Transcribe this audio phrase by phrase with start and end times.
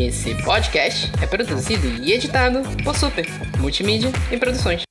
[0.00, 3.26] Esse podcast é produzido e editado por Super
[3.58, 4.84] Multimídia e Produções.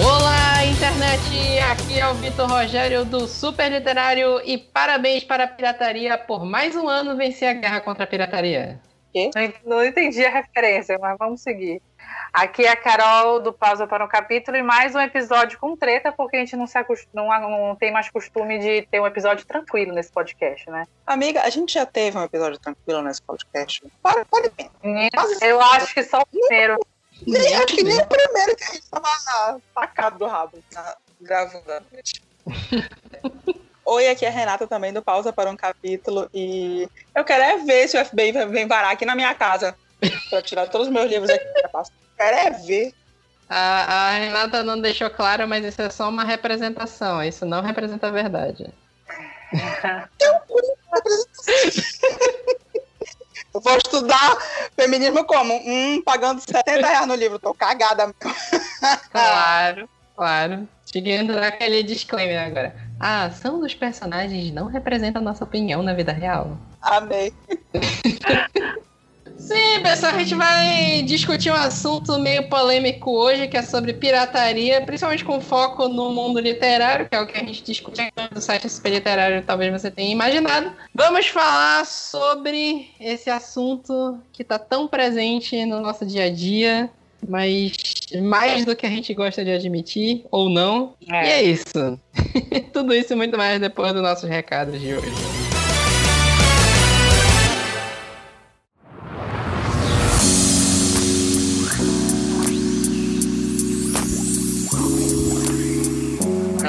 [0.00, 1.58] Olá, internet!
[1.72, 6.76] Aqui é o Vitor Rogério do Super Literário e parabéns para a pirataria por mais
[6.76, 8.80] um ano vencer a guerra contra a pirataria.
[9.14, 11.80] Não, não entendi a referência, mas vamos seguir.
[12.32, 16.10] Aqui é a Carol do Pausa para um Capítulo e mais um episódio com treta,
[16.10, 17.08] porque a gente não, se acost...
[17.14, 20.84] não, não tem mais costume de ter um episódio tranquilo nesse podcast, né?
[21.06, 23.82] Amiga, a gente já teve um episódio tranquilo nesse podcast.
[24.02, 24.70] Pode, pode bem.
[25.40, 26.78] Eu acho que só o primeiro.
[27.26, 31.72] Nem, acho que nem o primeiro que a gente tava tacado do rabo na, gravando
[31.72, 32.22] a noite.
[33.86, 37.58] Oi, aqui é a Renata também do Pausa para um Capítulo e eu quero é
[37.58, 39.76] ver se o FBI vem varar aqui na minha casa
[40.30, 41.44] para tirar todos os meus livros aqui.
[41.62, 42.94] Eu quero é ver.
[43.48, 47.22] A, a Renata não deixou claro, mas isso é só uma representação.
[47.22, 48.66] Isso não representa a verdade.
[53.54, 54.36] Eu vou estudar
[54.74, 55.54] feminismo como?
[55.54, 57.38] Hum, pagando 70 reais no livro.
[57.38, 58.12] Tô cagada.
[59.10, 60.68] Claro, claro.
[60.84, 62.74] Seguindo aquele disclaimer agora.
[62.98, 66.58] A ação dos personagens não representa a nossa opinião na vida real.
[66.80, 67.32] Amei.
[69.36, 74.80] Sim, pessoal, a gente vai discutir um assunto meio polêmico hoje, que é sobre pirataria,
[74.80, 78.00] principalmente com foco no mundo literário, que é o que a gente discute
[78.34, 80.72] no site Super Literário, talvez você tenha imaginado.
[80.94, 86.88] Vamos falar sobre esse assunto que está tão presente no nosso dia a dia,
[87.28, 87.72] mas
[88.22, 90.94] mais do que a gente gosta de admitir, ou não.
[91.10, 91.26] É.
[91.26, 92.00] E é isso.
[92.72, 95.43] Tudo isso e muito mais depois dos nossos recados de hoje.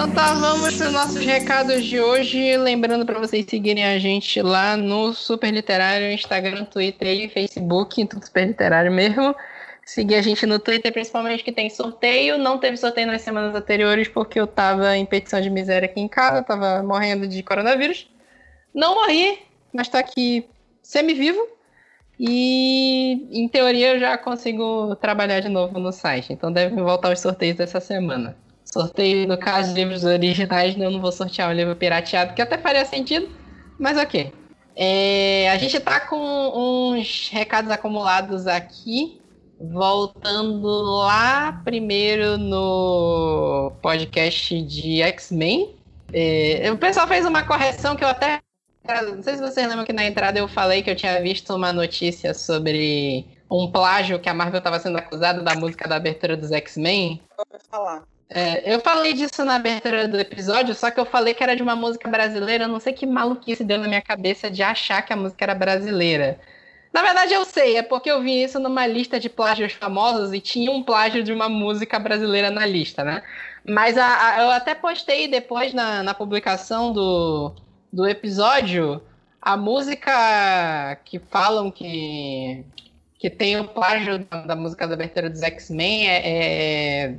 [0.05, 2.55] Então tá, vamos para os nossos recados de hoje.
[2.57, 8.23] Lembrando para vocês seguirem a gente lá no Super Literário, Instagram, Twitter e Facebook, tudo
[8.23, 9.35] Super Literário mesmo.
[9.83, 12.37] Seguir a gente no Twitter, principalmente que tem sorteio.
[12.37, 16.07] Não teve sorteio nas semanas anteriores porque eu tava em petição de miséria aqui em
[16.07, 18.07] casa, tava morrendo de coronavírus.
[18.75, 19.39] Não morri,
[19.73, 20.45] mas tô aqui
[20.83, 21.47] semi-vivo.
[22.19, 26.31] E em teoria eu já consigo trabalhar de novo no site.
[26.31, 28.44] Então devem voltar os sorteios dessa semana.
[28.65, 32.83] Sorteio, no caso, livros originais, eu não vou sortear um livro pirateado, que até faria
[32.83, 33.29] sentido,
[33.79, 34.33] mas ok.
[34.75, 36.17] É, a gente tá com
[36.93, 39.21] uns recados acumulados aqui,
[39.59, 45.75] voltando lá primeiro no podcast de X-Men.
[46.11, 48.41] É, o pessoal fez uma correção que eu até.
[49.15, 51.71] Não sei se vocês lembram que na entrada eu falei que eu tinha visto uma
[51.71, 56.51] notícia sobre um plágio que a Marvel estava sendo acusada da música da abertura dos
[56.51, 57.21] X-Men.
[57.37, 58.03] Vou falar.
[58.27, 61.61] É, eu falei disso na abertura do episódio, só que eu falei que era de
[61.61, 62.67] uma música brasileira.
[62.67, 66.39] Não sei que maluquice deu na minha cabeça de achar que a música era brasileira.
[66.93, 70.39] Na verdade, eu sei, é porque eu vi isso numa lista de plágios famosos e
[70.41, 73.21] tinha um plágio de uma música brasileira na lista, né?
[73.67, 77.53] Mas a, a- eu até postei depois na, na publicação do,
[77.93, 79.01] do episódio
[79.41, 82.65] a música que falam que,
[83.19, 87.15] que tem o plágio da, da música da abertura dos X-Men é, é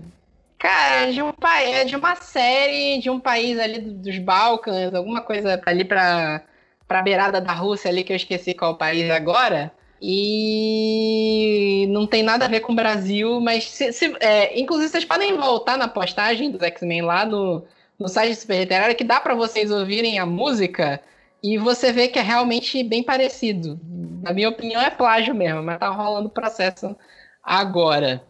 [0.58, 4.18] Cara, é de, um, pa- é de uma série de um país ali do- dos
[4.18, 6.42] Balcãs, alguma coisa ali pra,
[6.88, 9.72] pra beirada da Rússia ali, que eu esqueci qual país agora.
[10.00, 15.04] E não tem nada a ver com o Brasil, mas se, se- é, inclusive vocês
[15.04, 17.64] podem voltar na postagem dos X-Men lá no,
[17.98, 21.00] no site do Super Literário, que dá pra vocês ouvirem a música
[21.42, 23.78] e você vê que é realmente bem parecido.
[24.22, 26.96] Na minha opinião é plágio mesmo, mas tá rolando processo
[27.42, 28.22] agora.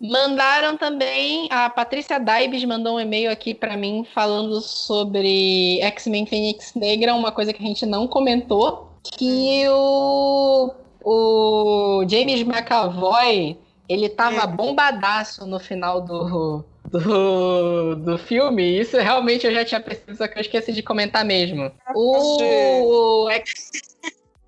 [0.00, 6.74] Mandaram também, a Patrícia Daibes mandou um e-mail aqui pra mim falando sobre X-Men Fênix
[6.74, 10.72] Negra, uma coisa que a gente não comentou, que o,
[11.04, 13.56] o James McAvoy,
[13.88, 20.18] ele tava bombadaço no final do, do, do filme, isso realmente eu já tinha percebido,
[20.18, 21.70] só que eu esqueci de comentar mesmo.
[21.94, 23.70] O, o X...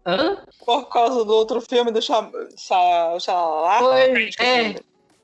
[0.05, 0.37] Hã?
[0.67, 2.00] Por causa do outro filme do.
[2.02, 3.79] Xalala.
[3.79, 4.75] Foi, é,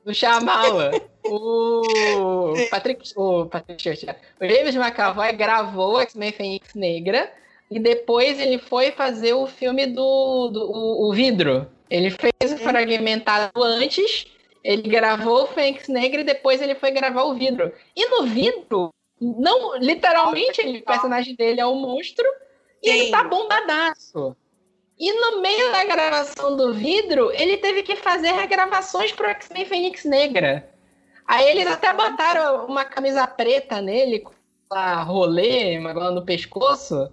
[0.05, 0.91] do Shyamala.
[1.31, 7.31] O Patrick, o Patrick Stewart, o James McAvoy gravou X-Men Fênix Negra
[7.69, 11.67] e depois ele foi fazer o filme do, do o, o Vidro.
[11.87, 14.25] Ele fez o fragmentado antes,
[14.63, 17.71] ele gravou o Fênix Negra e depois ele foi gravar o Vidro.
[17.95, 18.91] E no Vidro,
[19.21, 22.25] não, literalmente, ele- o personagem dele é um monstro
[22.81, 23.11] e ele Sim.
[23.11, 24.35] tá bombadaço.
[24.99, 30.03] E no meio da gravação do vidro, ele teve que fazer regravações pro X-Men Fênix
[30.03, 30.69] Negra.
[31.25, 34.33] Aí eles até botaram uma camisa preta nele, com
[34.71, 37.09] a rolê, no pescoço,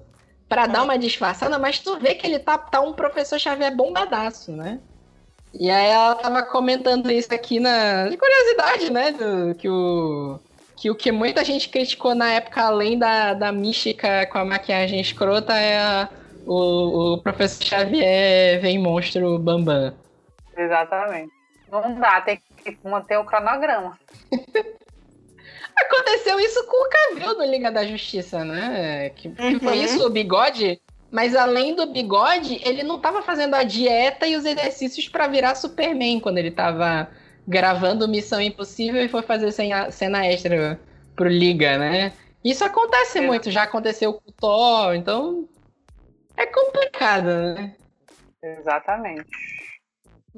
[0.49, 4.50] para dar uma disfarçada, mas tu vê que ele tá, tá um professor Xavier bombadaço,
[4.50, 4.81] né?
[5.55, 9.12] E aí ela tava comentando isso aqui na de curiosidade, né?
[9.12, 10.41] Do, que o
[10.77, 15.00] que o que muita gente criticou na época, além da, da mística com a maquiagem
[15.00, 16.09] escrota, é a,
[16.46, 19.93] o, o professor Xavier vem monstro Bambam.
[20.56, 21.32] Exatamente.
[21.70, 23.98] Não dá, tem que manter o cronograma.
[25.76, 29.10] Aconteceu isso com o Cavill no Liga da Justiça, né?
[29.10, 29.60] Que, que uhum.
[29.60, 30.81] foi isso, o bigode.
[31.10, 35.54] Mas além do bigode, ele não estava fazendo a dieta e os exercícios para virar
[35.54, 37.08] Superman quando ele estava
[37.46, 40.81] gravando Missão Impossível e foi fazer cena extra
[41.14, 42.12] pro Liga, né?
[42.44, 43.20] Isso acontece é.
[43.20, 45.49] muito, já aconteceu com o Thor, então
[46.37, 47.75] é complicado, né?
[48.43, 49.27] Exatamente.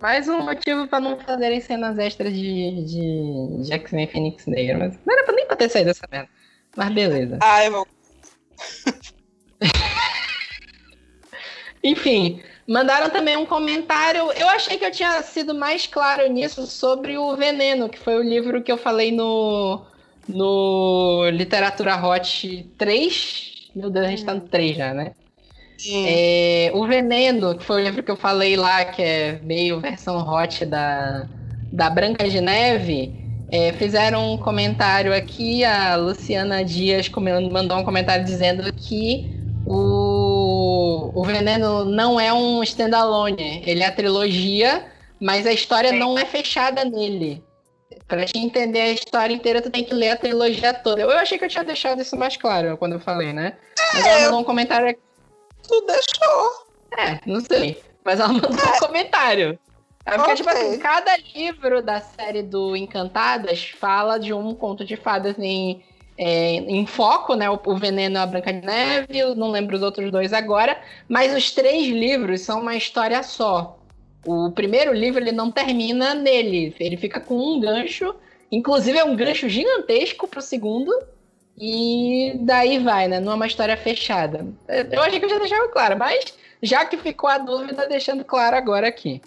[0.01, 4.79] Mais um motivo para não fazerem cenas extras de, de, de X-Men Phoenix Negra.
[4.79, 6.29] Mas não era pra nem pra ter saído dessa merda.
[6.77, 7.39] Mas beleza.
[7.43, 7.87] Ah, eu vou.
[11.83, 14.31] Enfim, mandaram também um comentário.
[14.33, 18.23] Eu achei que eu tinha sido mais claro nisso sobre o Veneno, que foi o
[18.23, 19.85] livro que eu falei no,
[20.29, 23.71] no Literatura Hot 3.
[23.75, 25.15] Meu Deus, a gente tá no 3 já, né?
[25.87, 30.19] É, o Veneno, que foi o livro que eu falei lá, que é meio versão
[30.19, 31.29] hot da,
[31.73, 33.15] da Branca de Neve,
[33.51, 39.31] é, fizeram um comentário aqui, a Luciana Dias mandou um comentário dizendo que
[39.65, 44.85] o, o Veneno não é um standalone, ele é a trilogia,
[45.21, 45.99] mas a história Sim.
[45.99, 47.43] não é fechada nele.
[48.07, 51.03] Pra te entender a história inteira, tu tem que ler a trilogia toda.
[51.03, 53.55] Eu achei que eu tinha deixado isso mais claro quando eu falei, né?
[53.95, 55.08] Mas ela mandou um comentário aqui
[55.69, 56.67] Tu deixou.
[56.97, 57.81] É, não sei.
[58.03, 58.77] Mas ela mandou é.
[58.77, 59.59] um comentário.
[60.05, 60.37] É porque, okay.
[60.37, 65.83] tipo assim, cada livro da série do Encantadas fala de um conto de fadas em,
[66.17, 67.51] é, em foco, né?
[67.51, 70.81] O, o Veneno e a Branca de Neve, eu não lembro os outros dois agora,
[71.07, 73.79] mas os três livros são uma história só.
[74.27, 78.15] O primeiro livro ele não termina nele, ele fica com um gancho,
[78.51, 80.91] inclusive é um gancho gigantesco pro segundo,
[81.61, 83.21] e daí vai, né?
[83.21, 84.47] Não é uma história fechada.
[84.69, 88.57] Eu achei que eu já deixava claro, mas já que ficou a dúvida, deixando claro
[88.57, 89.21] agora aqui.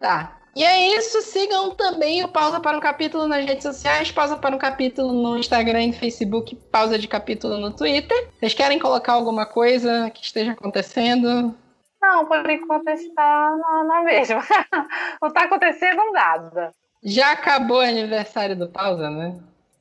[0.00, 0.38] Tá.
[0.56, 1.22] E é isso.
[1.22, 5.38] Sigam também o Pausa para um Capítulo nas redes sociais, Pausa para um Capítulo no
[5.38, 8.28] Instagram e Facebook, Pausa de Capítulo no Twitter.
[8.38, 11.54] Vocês querem colocar alguma coisa que esteja acontecendo?
[12.00, 14.44] Não, por enquanto está na, na mesma.
[15.22, 16.72] não está acontecendo nada.
[17.04, 19.38] Já acabou o aniversário do Pausa, né?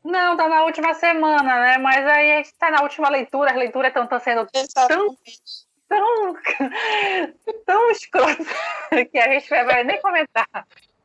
[0.07, 1.77] Não, tá na última semana, né?
[1.79, 4.47] Mas aí a gente tá na última leitura, as leituras estão sendo
[4.87, 5.17] tão,
[5.89, 6.35] tão,
[7.65, 8.47] tão escrotas
[9.11, 10.47] que a gente vai nem comentar.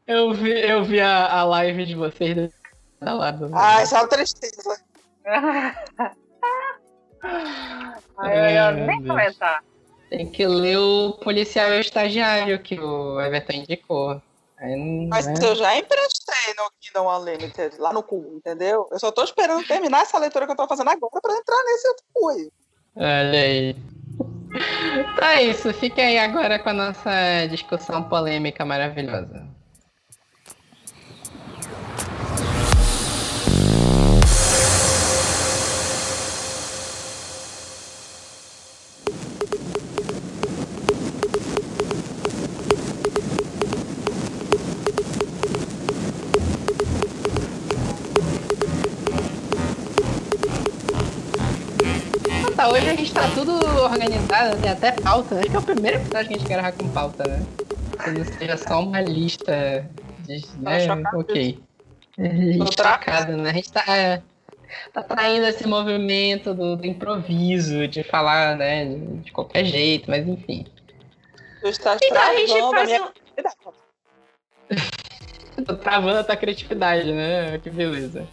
[0.06, 2.52] Eu vi, eu vi a, a live de vocês
[3.00, 3.50] da lado.
[3.58, 4.81] Ai, só tristeza.
[8.19, 9.08] Ai, eu, nem Deus.
[9.08, 9.64] comentar.
[10.10, 14.22] Tem que ler o policial e o estagiário que o Everton indicou.
[14.62, 15.34] Aí, Mas né?
[15.42, 18.88] eu já emprestei no Kingdom Unlimited, lá no cu, entendeu?
[18.92, 21.88] Eu só tô esperando terminar essa leitura que eu tô fazendo agora pra entrar nesse
[21.88, 22.52] outro cu.
[22.96, 23.76] Olha aí.
[24.94, 27.10] Então é isso, fique aí agora com a nossa
[27.48, 29.48] discussão polêmica maravilhosa.
[53.12, 53.52] Tá tudo
[53.82, 55.38] organizado, tem até pauta.
[55.38, 57.46] Acho que é o primeiro episódio que a gente quer gravar com pauta, né?
[58.02, 59.88] Que não seja só uma lista
[60.20, 60.42] de.
[60.58, 60.86] Né?
[61.14, 61.58] Ok.
[62.76, 63.50] Chocado, né?
[63.50, 64.22] A gente tá, é,
[64.92, 68.84] tá traindo esse movimento do, do, improviso, de falar, né?
[68.84, 70.66] De, qualquer jeito, mas enfim.
[71.60, 73.02] Tu estás então, a gente faz minha...
[73.04, 73.12] um...
[75.64, 77.58] Tô travando a tua criatividade, né?
[77.58, 78.26] Que beleza.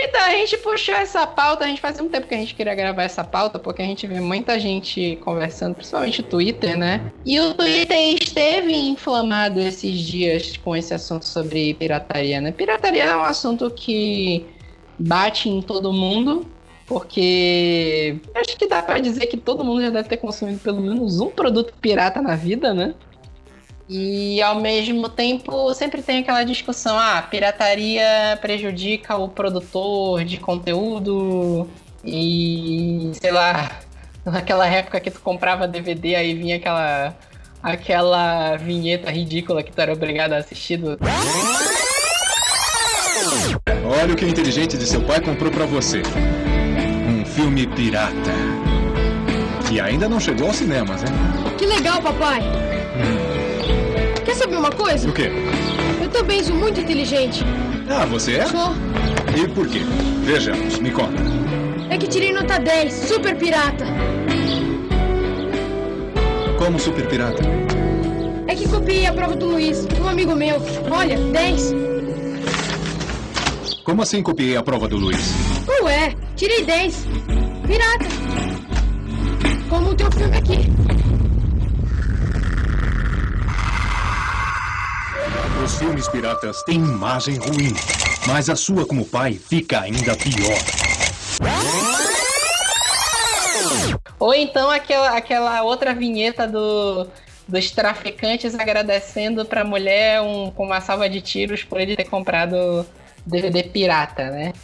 [0.00, 2.72] Então, a gente puxou essa pauta, a gente fazia um tempo que a gente queria
[2.72, 7.12] gravar essa pauta, porque a gente vê muita gente conversando, principalmente o Twitter, né?
[7.26, 12.52] E o Twitter esteve inflamado esses dias com esse assunto sobre pirataria, né?
[12.52, 14.46] Pirataria é um assunto que
[14.96, 16.46] bate em todo mundo,
[16.86, 21.18] porque acho que dá para dizer que todo mundo já deve ter consumido pelo menos
[21.18, 22.94] um produto pirata na vida, né?
[23.88, 31.66] E ao mesmo tempo sempre tem aquela discussão, ah, pirataria prejudica o produtor de conteúdo
[32.04, 33.70] e sei lá,
[34.26, 37.16] naquela época que tu comprava DVD aí vinha aquela
[37.62, 40.98] aquela vinheta ridícula que tu era obrigado a assistir do...
[43.84, 46.02] Olha o que o inteligente de seu pai comprou para você.
[47.08, 48.32] Um filme pirata.
[49.66, 51.08] Que ainda não chegou aos cinemas, hein?
[51.58, 52.40] Que legal, papai.
[54.68, 55.08] Uma coisa?
[55.08, 55.30] O quê?
[55.98, 57.42] Eu também sou muito inteligente.
[57.88, 58.46] Ah, você é?
[58.46, 58.74] Sou.
[59.34, 59.80] E por quê?
[60.24, 61.22] Vejamos, me conta.
[61.88, 63.86] É que tirei nota 10, super pirata.
[66.58, 67.42] Como super pirata?
[68.46, 70.56] É que copiei a prova do Luiz, um amigo meu.
[70.90, 71.74] Olha, 10.
[73.84, 75.32] Como assim copiei a prova do Luiz?
[75.82, 77.06] Ué, tirei 10.
[77.66, 78.06] Pirata.
[79.70, 81.07] Como o teu filme aqui.
[85.68, 87.74] Os filmes piratas têm imagem ruim,
[88.26, 90.58] mas a sua como pai fica ainda pior.
[94.18, 97.06] Ou então aquela, aquela outra vinheta do,
[97.46, 102.86] dos traficantes agradecendo pra mulher um, com uma salva de tiros por ele ter comprado
[103.26, 104.54] DVD pirata, né?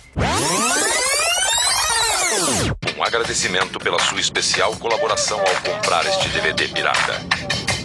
[2.97, 7.21] Um agradecimento pela sua especial colaboração ao comprar este DVD pirata.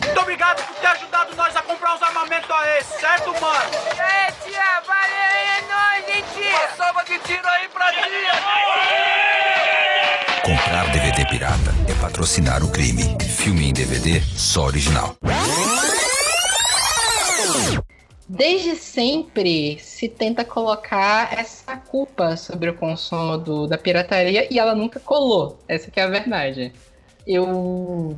[0.10, 3.70] Muito obrigado por ter ajudado nós a comprar uns armamentos a esse, certo, mano?
[3.96, 5.14] É, tia, valeu,
[5.46, 6.50] é nóis, hein, tia?
[6.50, 8.32] Uma salva de tiro aí pra tia!
[10.44, 13.16] Comprar DVD pirata é patrocinar o crime.
[13.38, 15.16] Filme em DVD, só original.
[18.28, 24.74] Desde sempre se tenta colocar essa culpa sobre o consumo do, da pirataria e ela
[24.74, 25.60] nunca colou.
[25.68, 26.74] Essa que é a verdade.
[27.28, 28.18] Eu.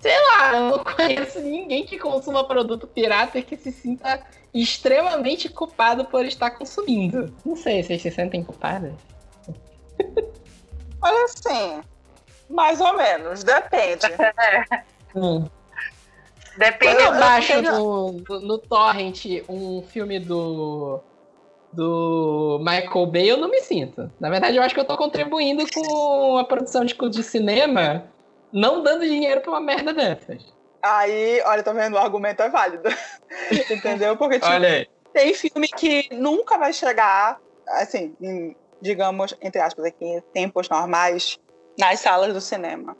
[0.00, 4.20] Sei lá, eu não conheço ninguém que consuma produto pirata e que se sinta
[4.54, 7.34] extremamente culpado por estar consumindo.
[7.44, 8.92] Não sei, vocês se sentem culpados?
[11.02, 11.80] Olha assim,
[12.48, 14.06] mais ou menos, depende.
[15.16, 15.46] Hum.
[16.58, 21.00] Depende Quando eu do- baixo no, no, no Torrent um filme do.
[21.72, 24.10] Do Michael Bay, eu não me sinto.
[24.20, 28.04] Na verdade, eu acho que eu tô contribuindo com a produção de, de cinema,
[28.52, 30.42] não dando dinheiro pra uma merda dessas.
[30.82, 31.94] Aí, olha, tá vendo?
[31.94, 32.88] O argumento é válido.
[33.70, 34.16] Entendeu?
[34.16, 34.88] Porque, tipo, Olha aí.
[35.12, 41.38] tem filme que nunca vai chegar, assim, em, digamos, entre aspas, aqui, em tempos normais,
[41.78, 42.96] nas salas do cinema.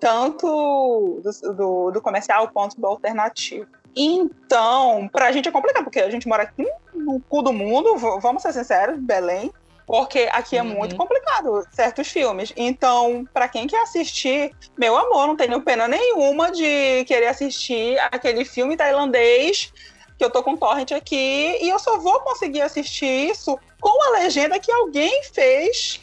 [0.00, 3.66] Tanto do, do, do comercial quanto do alternativo.
[3.94, 8.42] Então, pra gente é complicado, porque a gente mora aqui no cu do mundo, vamos
[8.42, 9.52] ser sinceros, Belém.
[9.86, 10.68] Porque aqui é Uhum.
[10.74, 12.52] muito complicado certos filmes.
[12.56, 18.44] Então, pra quem quer assistir, meu amor, não tenho pena nenhuma de querer assistir aquele
[18.44, 19.72] filme tailandês
[20.16, 24.10] que eu tô com torrent aqui e eu só vou conseguir assistir isso com a
[24.10, 26.00] legenda que alguém fez,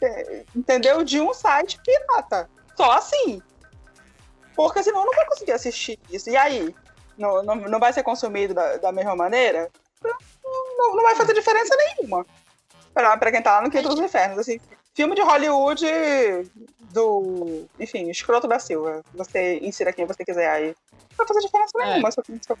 [0.00, 1.02] eh, entendeu?
[1.02, 2.48] De um site pirata.
[2.76, 3.42] Só assim.
[4.54, 6.30] Porque senão eu não vou conseguir assistir isso.
[6.30, 6.74] E aí?
[7.18, 9.68] Não, não, não vai ser consumido da, da mesma maneira?
[10.02, 12.24] Não, não vai fazer diferença nenhuma.
[12.96, 14.38] Pra, pra quem tá lá no Quinto dos Infernos.
[14.38, 14.58] Assim,
[14.94, 15.84] filme de Hollywood
[16.94, 17.66] do.
[17.78, 19.02] Enfim, escroto da Silva.
[19.12, 20.74] Você insira quem você quiser aí.
[21.10, 21.84] Não vai fazer diferença É.
[21.90, 22.10] nenhuma.
[22.10, 22.58] se eu- se eu-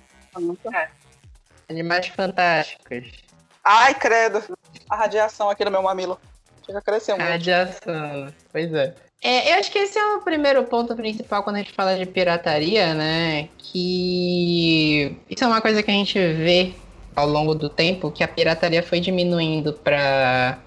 [1.70, 3.24] Animais fantásticos.
[3.64, 4.42] Ai, credo.
[4.90, 6.20] A radiação aqui no meu mamilo.
[6.66, 7.26] Chega a crescer muito.
[7.30, 8.28] Radiação.
[8.52, 8.94] Pois é.
[9.22, 12.04] É, eu acho que esse é o primeiro ponto principal quando a gente fala de
[12.04, 13.48] pirataria, né?
[13.56, 16.74] Que isso é uma coisa que a gente vê
[17.16, 20.58] ao longo do tempo, que a pirataria foi diminuindo pra.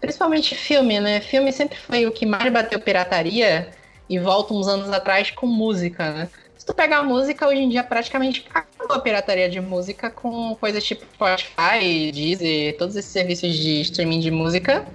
[0.00, 1.20] Principalmente filme, né?
[1.20, 3.70] Filme sempre foi o que mais bateu pirataria
[4.08, 6.28] e volta uns anos atrás com música, né?
[6.56, 10.54] Se tu pegar a música, hoje em dia praticamente acabou a pirataria de música com
[10.56, 14.86] coisas tipo Spotify, Deezer, todos esses serviços de streaming de música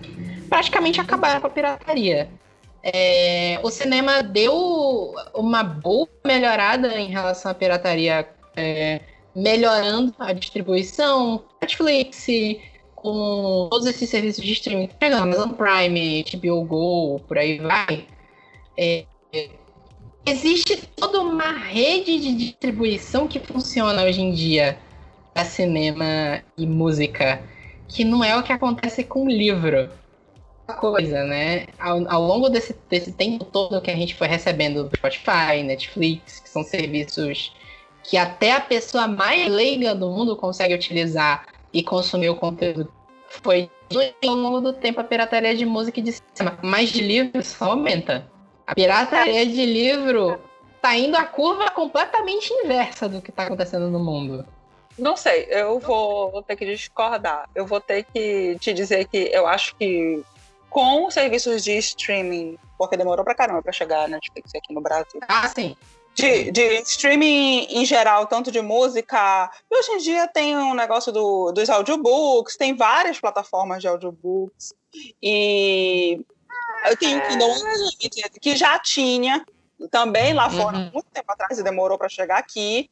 [0.49, 2.29] praticamente acabaram com a pirataria.
[2.83, 8.99] É, o cinema deu uma boa melhorada em relação à pirataria, é,
[9.35, 12.27] melhorando a distribuição, Netflix,
[12.95, 18.05] com todos esses serviços de streaming, pegando Amazon Prime, HBO Go, por aí vai.
[18.77, 19.05] É,
[20.25, 24.77] existe toda uma rede de distribuição que funciona hoje em dia
[25.33, 27.41] para cinema e música,
[27.87, 29.89] que não é o que acontece com o livro
[30.79, 31.67] coisa, né?
[31.77, 36.39] Ao, ao longo desse, desse tempo todo que a gente foi recebendo do Spotify, Netflix,
[36.39, 37.53] que são serviços
[38.03, 42.91] que até a pessoa mais leiga do mundo consegue utilizar e consumir o conteúdo,
[43.27, 43.69] foi
[44.27, 46.57] ao longo do tempo a pirataria de música e de cinema.
[46.61, 48.29] Mas de livro só aumenta.
[48.67, 50.39] A pirataria de livro
[50.81, 54.45] tá indo a curva completamente inversa do que tá acontecendo no mundo.
[54.97, 57.49] Não sei, eu vou, vou ter que discordar.
[57.55, 60.23] Eu vou ter que te dizer que eu acho que
[60.69, 64.81] com os serviços de streaming, porque demorou pra caramba pra chegar a Netflix aqui no
[64.81, 65.19] Brasil.
[65.27, 65.75] Ah, sim.
[66.13, 69.49] De, de streaming em geral, tanto de música.
[69.69, 74.73] E hoje em dia tem um negócio do, dos audiobooks, tem várias plataformas de audiobooks.
[75.21, 76.19] E
[76.85, 79.43] eu tenho o Kindle Unlimited, que já tinha
[79.89, 80.91] também lá fora Uhum.
[80.93, 82.89] muito tempo atrás e demorou para chegar aqui.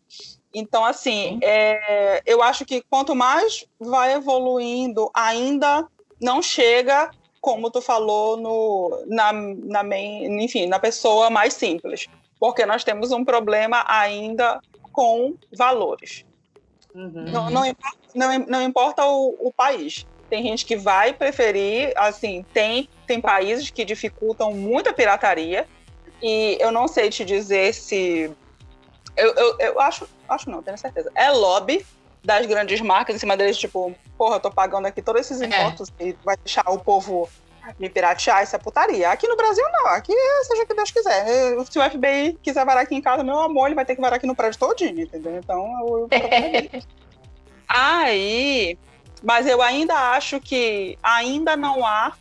[0.53, 5.87] Então, assim, é, eu acho que quanto mais vai evoluindo, ainda
[6.19, 7.09] não chega,
[7.39, 12.07] como tu falou, no, na, na enfim, na pessoa mais simples.
[12.41, 14.59] Porque nós temos um problema ainda
[14.91, 16.25] com valores.
[16.91, 20.07] Não, não, importa, não, não importa o, o país.
[20.27, 25.67] Tem gente que vai preferir, assim, tem, tem países que dificultam muito a pirataria,
[26.19, 28.31] e eu não sei te dizer se.
[29.15, 31.11] Eu, eu, eu acho, acho não, tenho certeza.
[31.13, 31.85] É lobby
[32.23, 35.93] das grandes marcas em cima deles, tipo, porra, eu tô pagando aqui todos esses impostos
[35.99, 37.29] e vai deixar o povo
[37.79, 39.09] me piratear, isso é putaria.
[39.09, 39.87] Aqui no Brasil, não.
[39.87, 40.13] Aqui
[40.43, 41.25] seja o que Deus quiser.
[41.65, 44.17] Se o FBI quiser varar aqui em casa, meu amor, ele vai ter que varar
[44.17, 45.37] aqui no prédio todinho, entendeu?
[45.37, 46.09] Então, eu,
[47.67, 48.77] Aí,
[49.23, 52.13] mas eu ainda acho que ainda não há,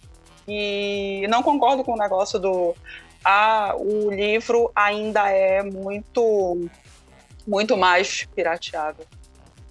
[0.46, 2.74] e não concordo com o negócio do.
[3.24, 6.68] Ah, o livro ainda é muito,
[7.46, 9.06] muito mais pirateável.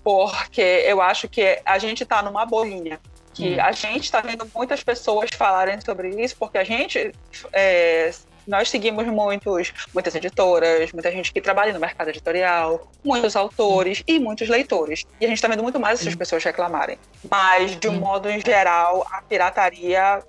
[0.04, 3.00] Porque eu acho que a gente está numa bolinha.
[3.39, 3.62] Que Hum.
[3.62, 7.13] a gente está vendo muitas pessoas falarem sobre isso, porque a gente.
[7.53, 8.12] é,
[8.46, 14.19] nós seguimos muitos, muitas editoras, muita gente que trabalha no mercado editorial, muitos autores e
[14.19, 15.05] muitos leitores.
[15.22, 16.98] E a gente está vendo muito mais essas pessoas reclamarem.
[17.29, 20.22] Mas, de um modo em geral, a pirataria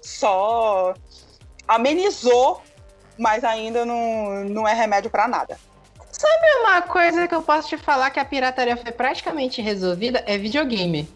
[0.00, 0.94] só
[1.68, 2.62] amenizou,
[3.18, 5.58] mas ainda não, não é remédio para nada.
[6.10, 10.24] Sabe uma coisa que eu posso te falar que a pirataria foi praticamente resolvida?
[10.26, 11.06] É videogame.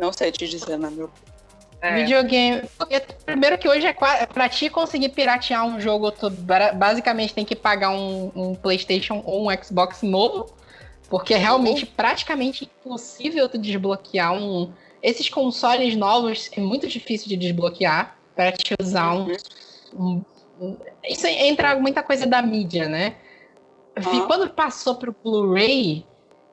[0.00, 1.10] Não sei te dizer, né, meu?
[1.94, 2.62] Videogame.
[2.76, 7.44] Porque, primeiro que hoje é qua- pra te conseguir piratear um jogo, tu basicamente tem
[7.44, 10.52] que pagar um, um PlayStation ou um Xbox novo.
[11.08, 14.72] Porque é realmente praticamente impossível tu desbloquear um.
[15.02, 19.32] Esses consoles novos é muito difícil de desbloquear para te usar um,
[19.94, 20.22] um-
[20.60, 20.76] um-
[21.08, 23.16] Isso entra muita coisa da mídia, né?
[23.96, 24.26] Aham.
[24.26, 26.06] Quando passou pro Blu-ray,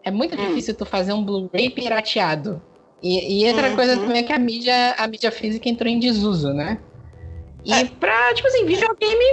[0.03, 2.61] é muito difícil tu fazer um Blu-ray pirateado.
[3.01, 3.75] E, e outra Uhum.
[3.75, 6.79] coisa também é que a mídia, a mídia física entrou em desuso, né?
[7.63, 9.25] E pra, tipo assim, videogame.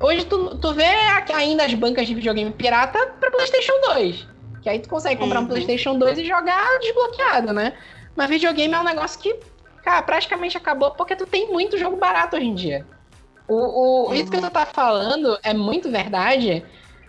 [0.00, 0.84] Hoje tu, tu vê
[1.34, 4.26] ainda as bancas de videogame pirata pra PlayStation 2.
[4.62, 5.48] Que aí tu consegue comprar um Uhum.
[5.48, 7.74] PlayStation 2 e jogar desbloqueado, né?
[8.16, 9.38] Mas videogame é um negócio que,
[9.82, 12.86] cara, praticamente acabou porque tu tem muito jogo barato hoje em dia.
[13.46, 16.64] O, o, Isso que tu tá falando é muito verdade.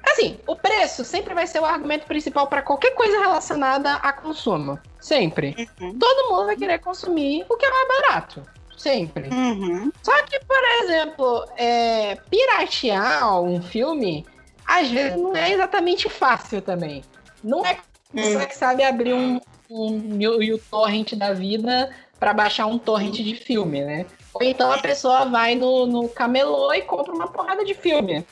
[0.07, 4.79] Assim, o preço sempre vai ser o argumento principal pra qualquer coisa relacionada a consumo.
[4.99, 5.55] Sempre.
[5.79, 5.97] Uhum.
[5.97, 8.43] Todo mundo vai querer consumir o que é mais barato.
[8.77, 9.29] Sempre.
[9.29, 9.91] Uhum.
[10.03, 14.25] Só que, por exemplo, é, piratear um filme,
[14.65, 17.03] às vezes não é exatamente fácil também.
[17.43, 17.77] Não é
[18.13, 19.39] pessoa que sabe abrir um,
[19.69, 21.89] um torrent da vida
[22.19, 24.05] pra baixar um torrent de filme, né?
[24.33, 28.25] Ou então a pessoa vai no, no camelô e compra uma porrada de filme.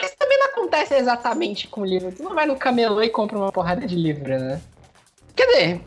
[0.00, 2.12] Isso também não acontece exatamente com livro.
[2.12, 4.60] Tu não vai no camelô e compra uma porrada de livro, né?
[5.34, 5.80] Quer dizer,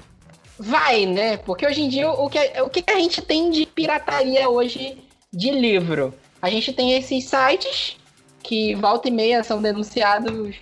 [0.58, 1.38] vai, né?
[1.38, 4.98] Porque hoje em dia o que, o que a gente tem de pirataria hoje
[5.32, 6.14] de livro?
[6.42, 7.98] A gente tem esses sites
[8.42, 10.56] que volta e meia são denunciados.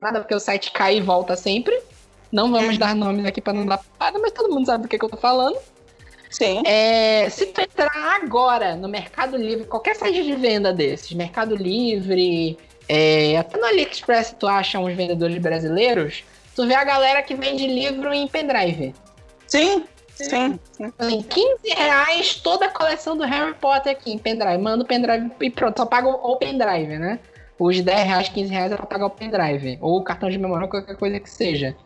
[0.00, 1.80] Nada porque o site cai e volta sempre.
[2.32, 4.98] Não vamos dar nomes aqui para não dar porrada, mas todo mundo sabe do que,
[4.98, 5.58] que eu tô falando.
[6.30, 6.62] Sim.
[6.64, 12.56] É, se tu entrar agora no Mercado Livre, qualquer site de venda desses, Mercado Livre,
[12.88, 17.66] é, até no AliExpress tu acha uns vendedores brasileiros, tu vê a galera que vende
[17.66, 18.94] livro em pendrive.
[19.46, 20.58] Sim, sim.
[20.98, 24.58] Assim, 15 reais toda a coleção do Harry Potter aqui em pendrive.
[24.58, 27.18] Manda o pendrive e pronto, só paga o pendrive, né?
[27.58, 29.78] Os 10 reais, 15 reais é pra pagar o pendrive.
[29.80, 31.76] Ou o cartão de memória, ou qualquer coisa que seja.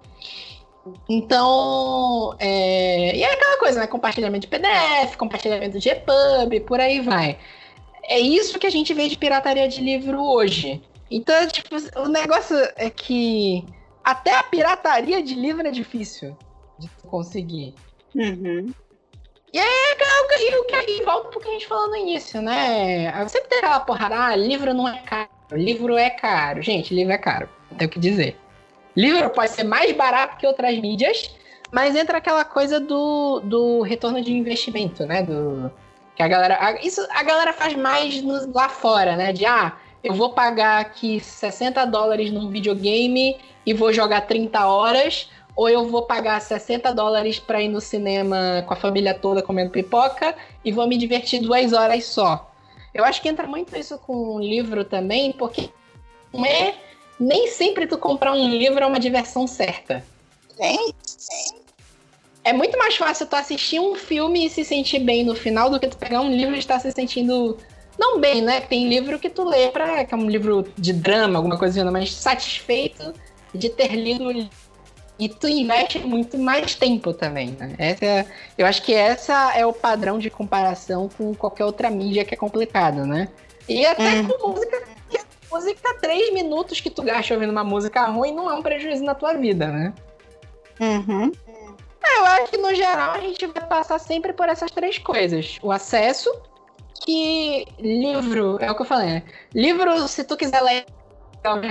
[1.08, 3.16] Então, é...
[3.16, 3.86] e é aquela coisa, né?
[3.86, 7.38] Compartilhamento de PDF, compartilhamento de EPUB, por aí vai.
[8.08, 10.80] É isso que a gente vê de pirataria de livro hoje.
[11.10, 13.64] Então, tipo, o negócio é que
[14.04, 16.36] até a pirataria de livro é difícil
[16.78, 17.74] de conseguir.
[18.14, 18.72] Uhum.
[19.52, 19.96] E aí,
[20.38, 23.10] e o que aí volta pro que a gente falou no início, né?
[23.28, 26.60] Sempre tem aquela porrada, ah, livro não é caro, livro é caro.
[26.62, 28.36] Gente, livro é caro, não tem o que dizer.
[28.94, 31.34] Livro pode ser mais barato que outras mídias,
[31.70, 35.22] mas entra aquela coisa do, do retorno de investimento, né?
[35.22, 35.70] Do,
[36.16, 36.56] que a galera.
[36.60, 39.32] a- isso a galera faz mais no- lá fora, né?
[39.32, 45.28] De ah, eu vou pagar aqui 60 dólares num videogame e vou jogar 30 horas,
[45.54, 49.70] ou eu vou pagar 60 dólares pra ir no cinema com a família toda comendo
[49.70, 52.50] pipoca e vou me divertir duas horas só.
[52.94, 55.68] Eu acho que entra muito isso com o livro também, porque
[56.32, 56.74] não é
[57.20, 60.04] nem sempre tu comprar um livro é uma diversão certa.
[60.56, 61.65] Tem, tem.
[62.46, 65.80] É muito mais fácil tu assistir um filme e se sentir bem no final do
[65.80, 67.58] que tu pegar um livro e estar se sentindo.
[67.98, 68.60] Não bem, né?
[68.60, 70.04] Tem livro que tu lê pra.
[70.04, 73.12] que é um livro de drama, alguma coisa assim, mas satisfeito
[73.52, 74.48] de ter lido.
[75.18, 77.74] E tu investe muito mais tempo também, né?
[77.78, 82.24] Essa é, eu acho que essa é o padrão de comparação com qualquer outra mídia
[82.24, 83.28] que é complicado, né?
[83.68, 84.28] E até Hum.
[84.28, 85.18] com música, que
[85.50, 89.16] música, três minutos que tu gasta ouvindo uma música ruim não é um prejuízo na
[89.16, 89.92] tua vida, né?
[90.78, 91.32] Uhum.
[92.18, 95.58] Eu acho que no geral a gente vai passar sempre por essas três coisas.
[95.62, 96.30] O acesso,
[97.04, 99.22] que livro, é o que eu falei, né?
[99.54, 100.86] Livro, se tu quiser ler,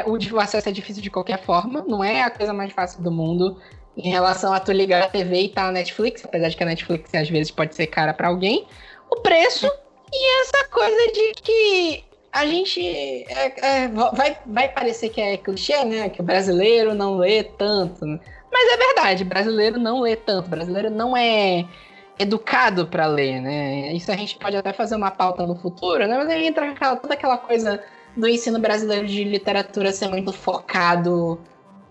[0.06, 3.12] o, o acesso é difícil de qualquer forma, não é a coisa mais fácil do
[3.12, 3.60] mundo
[3.98, 6.68] em relação a tu ligar a TV e tá na Netflix, apesar de que a
[6.68, 8.68] Netflix às vezes pode ser cara pra alguém.
[9.10, 9.70] O preço
[10.14, 15.84] e essa coisa de que a gente é- é, vai, vai parecer que é clichê,
[15.86, 16.10] né?
[16.10, 18.06] Que o brasileiro não lê tanto.
[18.06, 18.20] né?
[18.58, 21.66] Mas é verdade, brasileiro não lê tanto, brasileiro não é
[22.18, 23.92] educado para ler, né?
[23.92, 26.18] Isso a gente pode até fazer uma pauta no futuro, né?
[26.18, 27.84] Mas aí entra aquela, toda aquela coisa
[28.16, 31.38] do ensino brasileiro de literatura ser muito focado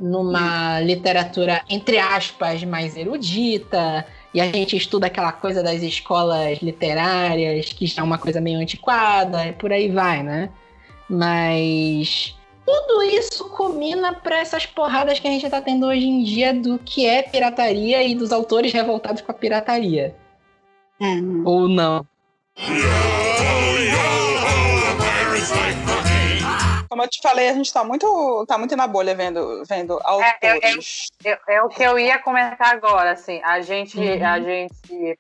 [0.01, 7.75] numa literatura, entre aspas, mais erudita, e a gente estuda aquela coisa das escolas literárias,
[7.75, 10.49] que já é uma coisa meio antiquada, e por aí vai, né?
[11.11, 12.35] Mas
[12.67, 16.79] tudo isso culmina para essas porradas que a gente tá tendo hoje em dia do
[16.79, 20.15] que é pirataria e dos autores revoltados com a pirataria.
[21.01, 21.43] Uhum.
[21.45, 22.07] Ou não.
[26.89, 30.01] Como eu te falei, a gente tá muito, tá muito na bolha vendo, vendo É,
[30.05, 31.09] autores.
[31.25, 34.25] É, é o que eu ia comentar agora, assim, a gente, Uhum.
[34.27, 35.19] a gente,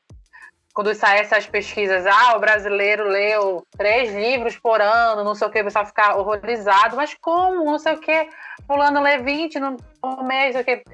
[0.75, 5.51] quando saem essas pesquisas, ah, o brasileiro leu três livros por ano, não sei o
[5.51, 8.29] que, o pessoal fica horrorizado, mas como, não sei o que,
[8.67, 10.85] fulano lê 20 no por mês, não sei o que.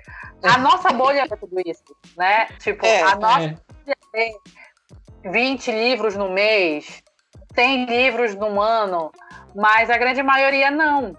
[0.47, 1.83] A nossa bolha é tudo isso,
[2.17, 2.47] né?
[2.59, 3.49] Tipo, É, a nossa É.
[3.49, 4.39] bolha tem
[5.25, 7.03] 20 livros no mês,
[7.55, 9.11] 100 livros no ano,
[9.57, 11.17] mas a grande maioria não.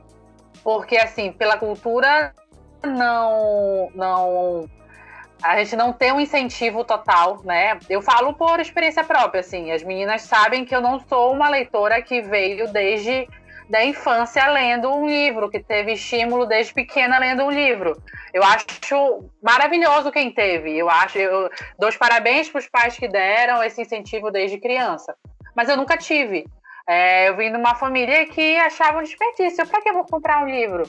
[0.64, 2.32] Porque, assim, pela cultura,
[2.86, 3.90] não.
[3.96, 4.70] não
[5.42, 7.80] a gente não tem um incentivo total, né?
[7.90, 9.72] Eu falo por experiência própria, assim.
[9.72, 13.28] As meninas sabem que eu não sou uma leitora que veio desde
[13.72, 18.02] da infância lendo um livro, que teve estímulo desde pequena lendo um livro.
[18.34, 20.78] Eu acho maravilhoso quem teve.
[20.78, 21.50] Eu acho, eu
[21.80, 25.16] dou os parabéns para os pais que deram esse incentivo desde criança.
[25.56, 26.46] Mas eu nunca tive.
[26.88, 29.66] É, eu vim de uma família que achava um desperdício.
[29.66, 30.84] Para que eu vou comprar um livro?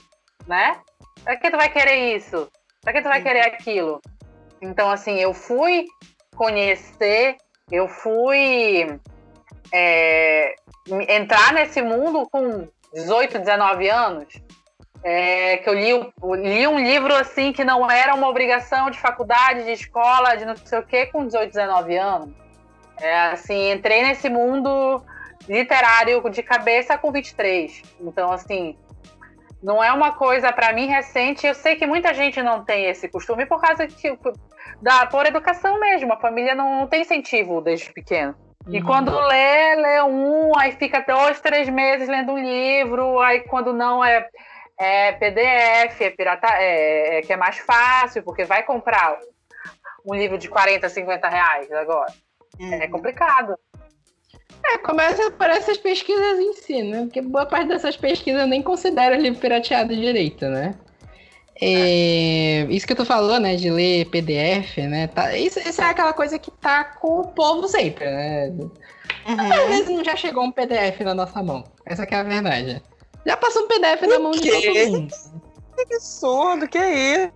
[0.46, 0.76] Né?
[1.22, 2.50] Para que tu vai querer isso?
[2.82, 4.00] Para que tu vai querer aquilo?
[4.62, 5.86] Então, assim, eu fui
[6.36, 7.36] conhecer,
[7.70, 8.98] eu fui
[9.74, 10.54] é,
[11.08, 14.42] entrar nesse mundo com 18, 19 anos.
[15.04, 16.12] É, que eu li,
[16.48, 20.56] li um livro assim que não era uma obrigação de faculdade, de escola, de não
[20.56, 22.30] sei o que, com 18, 19 anos.
[23.00, 25.04] É, assim, entrei nesse mundo
[25.48, 27.82] literário de cabeça com 23.
[28.00, 28.76] Então, assim,
[29.62, 31.46] não é uma coisa para mim recente.
[31.46, 34.18] Eu sei que muita gente não tem esse costume por causa que,
[34.80, 36.12] da por educação mesmo.
[36.12, 38.34] A família não, não tem incentivo desde pequeno.
[38.68, 38.86] E Uhum.
[38.86, 44.04] quando lê, lê um, aí fica dois, três meses lendo um livro, aí quando não
[44.04, 44.28] é,
[44.78, 49.18] é PDF, é pirata, é, é que é mais fácil, porque vai comprar
[50.06, 52.12] um livro de 40, 50 reais agora.
[52.58, 53.56] É complicado.
[54.64, 57.02] É, começa por essas pesquisas em si, né?
[57.02, 60.74] Porque boa parte dessas pesquisas eu nem considera livro pirateado direito, né?
[61.60, 65.06] É, isso que tu falou, né, de ler PDF, né?
[65.08, 68.52] Tá, isso, isso é aquela coisa que tá com o povo sempre, né?
[69.26, 71.64] Às vezes não já chegou um PDF na nossa mão.
[71.86, 72.82] Essa que é a verdade.
[73.24, 75.14] Já passou um PDF na mão de todo mundo.
[75.76, 77.32] Que absurdo, que é isso?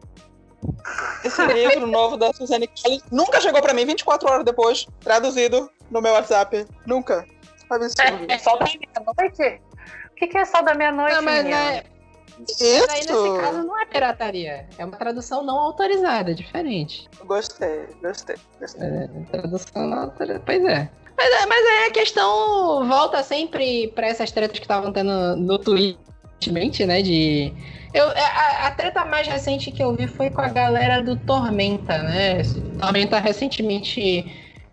[1.25, 6.01] Esse livro novo da Suzane Collins nunca chegou pra mim 24 horas depois, traduzido no
[6.01, 6.67] meu WhatsApp.
[6.87, 7.25] Nunca.
[7.71, 8.27] Absurdo.
[8.29, 9.63] É sol da meia-noite?
[10.11, 11.15] O que, que é sol da meia-noite?
[11.15, 11.85] Não, mas menina?
[12.39, 13.41] Né, mas aí nesse Isso!
[13.41, 14.69] caso não é pirataria.
[14.79, 17.09] É uma tradução não autorizada, é diferente.
[17.25, 18.89] Gostei, gostei, gostei.
[18.89, 20.43] É, tradução não autorizada.
[20.45, 20.89] Pois é.
[21.17, 21.47] Mas, é.
[21.47, 26.85] mas aí a questão volta sempre pra essas tretas que estavam tendo no Twitter, recentemente,
[26.85, 27.03] né?
[27.03, 27.53] De.
[27.95, 31.99] Eu, a, a treta mais recente que eu vi foi com a galera do Tormenta,
[32.03, 32.43] né?
[32.79, 34.27] Tormenta recentemente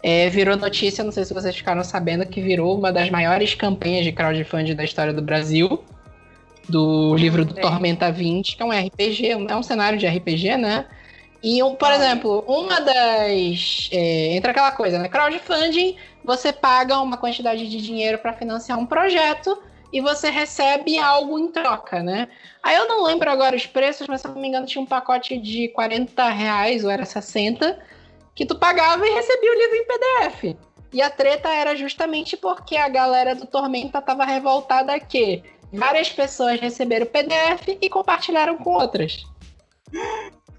[0.03, 4.03] é, virou notícia, não sei se vocês ficaram sabendo, que virou uma das maiores campanhas
[4.03, 5.81] de crowdfunding da história do Brasil.
[6.67, 7.53] Do livro do.
[7.53, 10.85] Tormenta 20, que é um RPG, é um cenário de RPG, né?
[11.43, 13.89] E, um, por exemplo, uma das.
[13.91, 15.09] é, entra aquela coisa, né?
[15.09, 21.37] Crowdfunding, você paga uma quantidade de dinheiro para financiar um projeto e você recebe algo
[21.37, 22.29] em troca, né?
[22.63, 24.87] Aí eu não lembro agora os preços, mas se eu não me engano tinha um
[24.87, 27.77] pacote de 40 reais ou era 60
[28.33, 30.57] que tu pagava e recebia o livro em PDF.
[30.91, 36.59] E a treta era justamente porque a galera do Tormenta estava revoltada que várias pessoas
[36.59, 39.23] receberam o PDF e compartilharam com outras.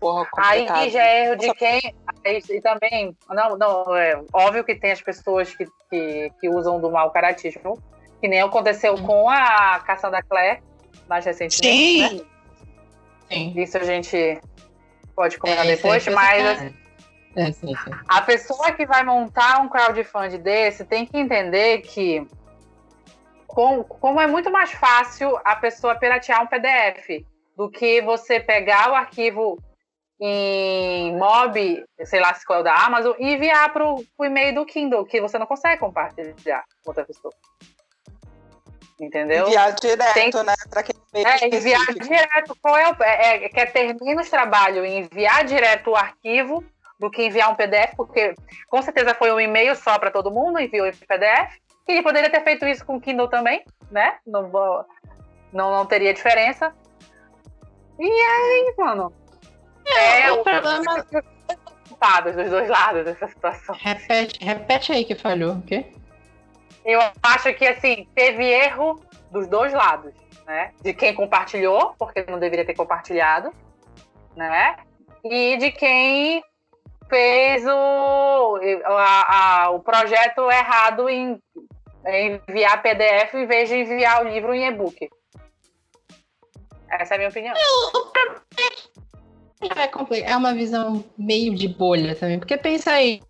[0.01, 1.95] Porra, Aí já é erro de quem.
[2.25, 6.81] aí, E também, não, não, é óbvio que tem as pessoas que, que, que usam
[6.81, 7.79] do mau caratismo,
[8.21, 10.63] que nem aconteceu com a Cassandra Clare,
[11.09, 12.03] mais recentemente.
[12.03, 12.09] Né?
[12.09, 12.27] Sim,
[13.31, 13.53] Sim.
[13.57, 14.41] Isso a gente
[15.17, 16.85] pode comentar É, depois, mas sacanagem.
[17.37, 17.91] É, sim, sim.
[18.07, 22.25] a pessoa que vai montar um crowdfunding desse tem que entender que
[23.55, 27.25] com- como é muito mais fácil a pessoa piratear um PDF
[27.57, 29.59] do que você pegar o arquivo
[30.21, 34.55] em mob, sei lá se qual é o da Amazon, e enviar para o e-mail
[34.55, 37.33] do Kindle, que você não consegue compartilhar com outra pessoa.
[39.01, 39.47] Entendeu?
[39.49, 40.55] enviar direto, Tem- né?
[40.71, 42.57] Pra quem É, enviar direto.
[42.63, 46.65] Qual é, o, é, é que é ter menos trabalho em enviar direto o arquivo
[46.99, 48.35] do que enviar um PDF, porque
[48.69, 51.61] com certeza foi um e-mail só para todo mundo, enviou em PDF.
[51.87, 54.17] Ele poderia ter feito isso com o Kindle também, né?
[54.27, 54.51] Não,
[55.53, 56.75] não, não teria diferença.
[57.99, 59.13] E aí, mano.
[59.87, 61.05] É, o o problema-
[61.89, 63.75] culpados dos dois lados dessa situação.
[63.79, 65.87] Repete, repete aí que falhou, o quê?
[66.85, 70.13] Eu acho que assim, teve erro dos dois lados,
[70.47, 70.73] né?
[70.83, 73.53] De quem compartilhou, porque não deveria ter compartilhado,
[74.35, 74.77] né?
[75.23, 76.43] E de quem
[77.09, 81.39] fez o, a- a- o projeto errado em
[82.07, 85.09] enviar PDF em vez de enviar o livro em e-book.
[86.89, 87.55] Essa é a minha opinião.
[89.63, 93.23] É, é uma visão meio de bolha também, porque pensa aí,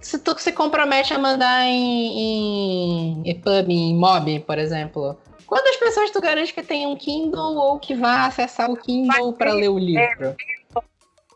[0.00, 6.10] se tu se compromete a mandar em, em EPUB, em MOB, por exemplo, quantas pessoas
[6.10, 9.78] tu garante que tem um Kindle ou que vá acessar o Kindle para ler o
[9.78, 10.34] livro?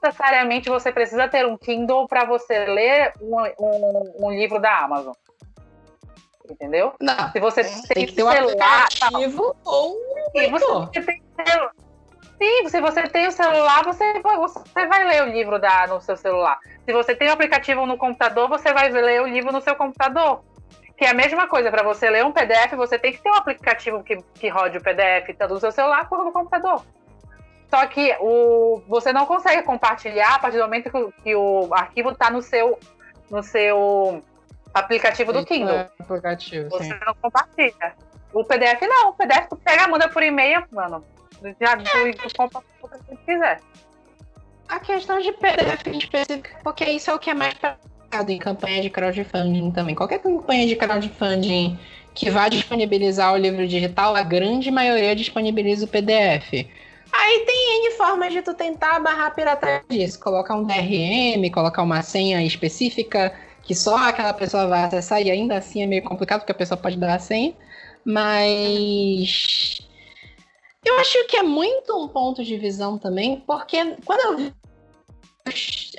[0.03, 5.13] necessariamente você precisa ter um Kindle para você ler um, um- um livro da Amazon.
[6.49, 6.93] Entendeu?
[7.01, 11.23] Não, Se você tem tem que ter um celular, aplicativo ou um Sim, você tem
[11.45, 11.71] celu-
[12.39, 16.01] Sim, se você tem o celular, você, vai- você vai ler o livro da, no
[16.03, 16.59] seu celular.
[16.85, 20.43] Se você tem o aplicativo no computador, você vai ler o livro no seu computador.
[20.99, 23.35] Que é a mesma coisa, para você ler um PDF, você tem que ter um
[23.35, 26.83] aplicativo que, que rode o PDF tanto no seu celular quanto no computador.
[27.71, 31.75] Só que o, você não consegue compartilhar a partir do momento que, o- que o
[31.75, 32.79] arquivo está no seu,
[33.31, 34.23] no seu
[34.79, 35.75] aplicativo do Kindle.
[35.75, 36.95] É, aplicativo, Você sim.
[37.07, 37.95] não compartilha.
[38.33, 39.11] O PDF não.
[39.11, 41.03] O PDF tu pega, manda por e-mail, mano.
[41.61, 43.61] Já tu, tu compra o que você quiser.
[44.69, 48.39] A questão de PDF em específico, porque isso é o que é mais praticado em
[48.39, 49.95] campanha de crowdfunding também.
[49.95, 51.79] Qualquer campanha de crowdfunding
[52.15, 56.67] que vá disponibilizar o livro digital, a grande maioria disponibiliza o PDF.
[57.13, 60.19] Aí tem N formas de tu tentar barrar a pirataria disso.
[60.19, 63.33] Colocar um DRM, colocar uma senha específica
[63.67, 66.79] que só aquela pessoa vai acessar e ainda assim é meio complicado porque a pessoa
[66.79, 67.55] pode dar a senha.
[68.05, 69.81] Mas
[70.85, 74.53] eu acho que é muito um ponto de visão também, porque quando eu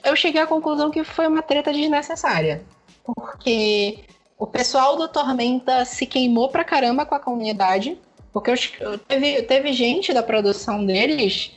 [0.03, 2.63] eu cheguei à conclusão que foi uma treta desnecessária.
[3.03, 3.99] Porque
[4.37, 7.97] o pessoal do Tormenta se queimou pra caramba com a comunidade.
[8.33, 11.51] Porque eu- teve, teve gente da produção deles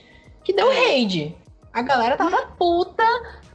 [0.44, 1.37] que deu raid.
[1.73, 3.05] A galera tava puta,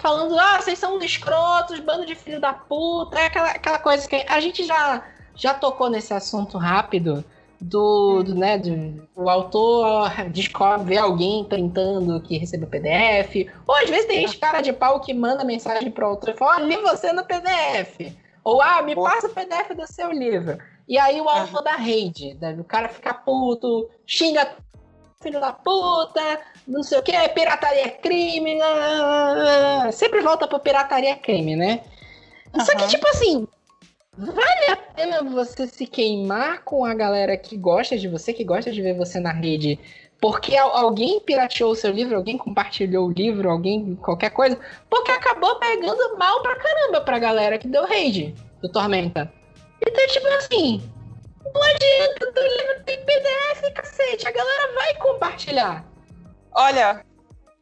[0.06, 3.20] falando, ah, vocês são escrotos, bando de filho da puta.
[3.20, 7.26] É aquela, aquela coisa que a gente já, já tocou nesse assunto rápido
[7.60, 13.52] do, do, né, do, o autor descobre alguém printando que recebeu PDF.
[13.66, 16.60] Ou às vezes tem gente cara de pau que manda mensagem pro autor e fala,
[16.60, 18.14] li você no PDF.
[18.44, 20.60] Ou, ah, me passa o PDF do seu livro.
[20.88, 24.56] E aí o autor da raid, né, o cara fica puto, xinga
[25.20, 26.22] filho da puta,
[26.68, 29.92] não sei o que, pirataria é crime, lá, lá, lá, lá.
[29.92, 31.82] sempre volta pro pirataria é crime, né?
[32.64, 33.48] Só que, tipo assim,
[34.18, 38.72] vale a pena você se queimar com a galera que gosta de você, que gosta
[38.72, 39.78] de ver você na rede,
[40.22, 44.58] porque al- alguém pirateou o seu livro, alguém compartilhou o livro, alguém, qualquer coisa,
[44.90, 49.32] porque acabou pegando mal pra caramba pra galera que deu raid do Tormenta.
[49.86, 50.82] Então, tipo assim,
[51.54, 55.86] não adianta, o livro tem PDF, cacete, a galera vai compartilhar.
[56.56, 57.06] Olha,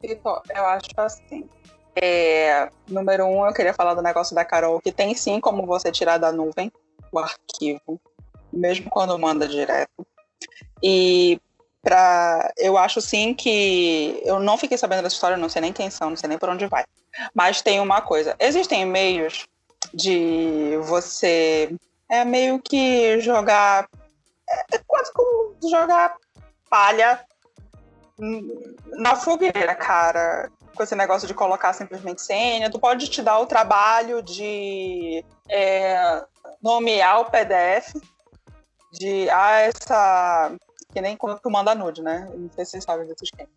[0.00, 1.48] eu acho assim.
[1.96, 5.90] É, número um, eu queria falar do negócio da Carol, que tem sim como você
[5.90, 6.72] tirar da nuvem
[7.10, 8.00] o arquivo,
[8.52, 10.06] mesmo quando manda direto.
[10.82, 11.40] E
[11.82, 14.20] pra, eu acho sim que.
[14.24, 16.48] Eu não fiquei sabendo dessa história, não sei nem quem são, não sei nem por
[16.48, 16.84] onde vai.
[17.34, 19.44] Mas tem uma coisa: existem e-mails
[19.92, 21.74] de você
[22.08, 23.88] é meio que jogar.
[24.72, 26.16] É quase como jogar
[26.70, 27.24] palha
[28.18, 30.50] na fogueira, cara.
[30.74, 32.70] Com esse negócio de colocar simplesmente senha.
[32.70, 36.24] Tu pode te dar o trabalho de é,
[36.62, 37.94] nomear o PDF,
[38.92, 40.52] de ah, essa.
[40.92, 42.28] Que nem quando tu manda nude, né?
[42.34, 43.48] Não sei se vocês sabem desse esquema.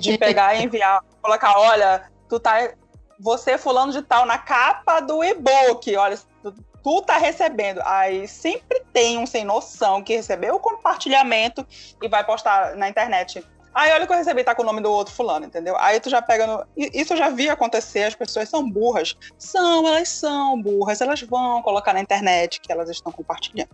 [0.00, 2.72] De pegar e enviar, colocar, olha, tu tá.
[3.18, 6.18] Você fulano de tal na capa do e-book, olha,
[6.82, 7.80] tu, tá recebendo.
[7.84, 11.66] Aí sempre tem um sem noção que recebeu o compartilhamento
[12.02, 13.44] e vai postar na internet.
[13.72, 15.76] Aí olha o que eu recebi, tá com o nome do outro fulano, entendeu?
[15.78, 16.66] Aí tu já pega no.
[16.76, 19.16] Isso eu já vi acontecer, as pessoas são burras.
[19.38, 23.70] São, elas são burras, elas vão colocar na internet que elas estão compartilhando.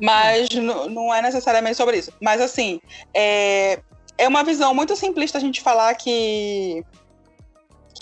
[0.00, 2.12] Mas não é necessariamente sobre isso.
[2.20, 2.80] Mas assim,
[3.14, 3.80] é,
[4.18, 6.84] é uma visão muito simplista a gente falar que.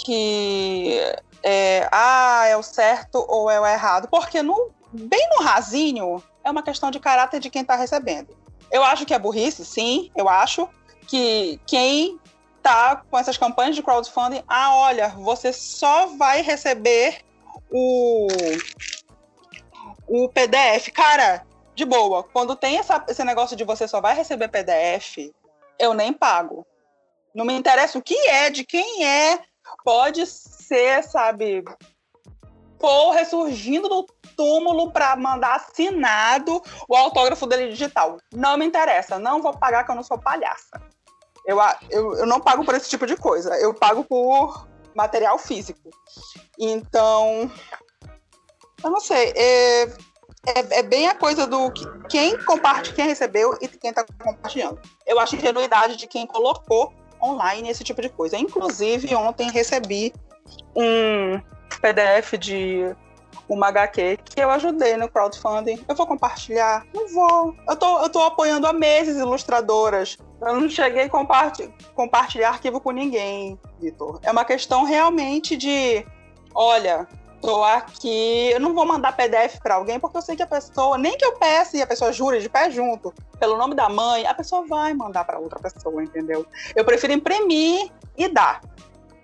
[0.05, 0.99] que.
[1.45, 4.09] É, ah, é o certo ou é o errado.
[4.09, 8.37] Porque no, bem no rasinho, é uma questão de caráter de quem está recebendo.
[8.71, 10.69] Eu acho que é burrice, sim, eu acho
[11.07, 12.19] que quem
[12.63, 17.21] tá com essas campanhas de crowdfunding, ah, olha, você só vai receber
[17.71, 18.27] o,
[20.09, 20.91] o PDF.
[20.93, 25.31] Cara, de boa, quando tem essa, esse negócio de você só vai receber PDF,
[25.79, 26.67] eu nem pago.
[27.35, 29.41] Não me interessa o que é, de quem é,
[29.85, 31.65] pode ser, sabe,
[32.79, 38.19] Paul ressurgindo do túmulo para mandar assinado o autógrafo dele digital.
[38.33, 40.81] Não me interessa, não vou pagar que eu não sou palhaça.
[41.47, 41.59] Eu,
[41.91, 45.91] eu, eu não pago por esse tipo de coisa, eu pago por material físico.
[46.59, 47.51] Então,
[48.83, 49.83] eu não sei, é,
[50.47, 54.81] é, é bem a coisa do que, quem compartilha, quem recebeu e quem está compartilhando.
[55.07, 56.93] Eu acho ingenuidade de quem colocou
[57.25, 58.37] online esse tipo de coisa.
[58.37, 60.13] Inclusive, ontem recebi
[60.77, 61.41] um
[61.81, 62.95] PDF de
[63.49, 65.85] uma HQ que eu ajudei no crowdfunding.
[65.89, 66.87] Eu vou compartilhar?
[66.95, 67.55] Não vou.
[67.69, 70.19] Eu tô, eu tô apoiando há meses ilustradoras.
[70.41, 74.19] Eu não cheguei a compartilhar, compartilhar arquivo com ninguém, Vitor.
[74.23, 76.07] É uma questão realmente de:
[76.55, 77.07] olha,
[77.45, 80.97] tô aqui, eu não vou mandar PDF para alguém porque eu sei que a pessoa,
[80.97, 84.27] nem que eu peça e a pessoa jure de pé junto, pelo nome da mãe,
[84.27, 86.47] a pessoa vai mandar para outra pessoa, entendeu?
[86.75, 88.63] Eu prefiro imprimir e dar.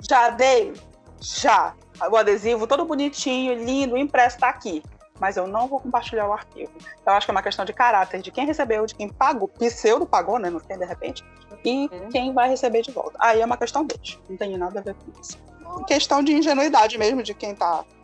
[0.09, 0.75] Já dei?
[1.21, 1.75] Já
[2.11, 4.83] o adesivo todo bonitinho, lindo, impresso está aqui.
[5.19, 6.73] Mas eu não vou compartilhar o arquivo.
[7.01, 10.07] Então, acho que é uma questão de caráter de quem recebeu, de quem pagou, pseudo
[10.07, 10.49] pagou, né?
[10.49, 11.23] Não tem de repente,
[11.63, 12.09] e uhum.
[12.09, 13.19] quem vai receber de volta.
[13.21, 14.19] Aí é uma questão deles.
[14.29, 15.39] Não tem nada a ver com isso.
[15.87, 18.00] Questão de ingenuidade mesmo de quem está pouco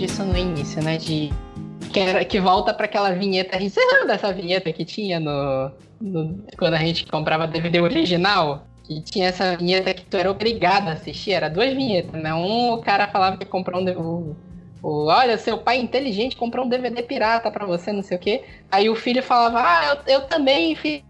[0.00, 0.96] disso no início, né?
[0.96, 1.30] De
[1.92, 3.58] que, era, que volta para aquela vinheta.
[3.58, 8.64] Você lembra dessa vinheta que tinha no, no, quando a gente comprava DVD original?
[8.84, 11.32] Que tinha essa vinheta que tu era obrigado a assistir.
[11.32, 12.32] Era duas vinhetas, né?
[12.34, 14.34] Um, o cara falava que comprou um.
[14.82, 18.44] O, olha, seu pai inteligente comprou um DVD pirata para você, não sei o quê.
[18.70, 21.02] Aí o filho falava, ah, eu, eu também fiz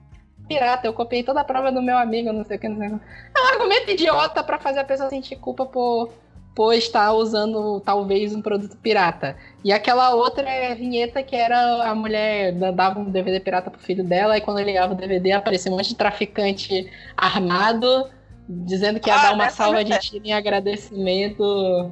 [0.49, 2.89] pirata, eu copiei toda a prova do meu amigo, não sei o que, não sei
[2.89, 3.05] o que.
[3.37, 6.11] É um argumento idiota para fazer a pessoa sentir culpa por
[6.55, 9.37] por estar usando talvez um produto pirata.
[9.65, 14.37] E aquela outra vinheta que era a mulher dava um DVD pirata pro filho dela
[14.37, 18.11] e quando ligava o DVD aparecia um monte de traficante armado
[18.49, 21.91] dizendo que ia ah, dar uma salva de tiro em agradecimento.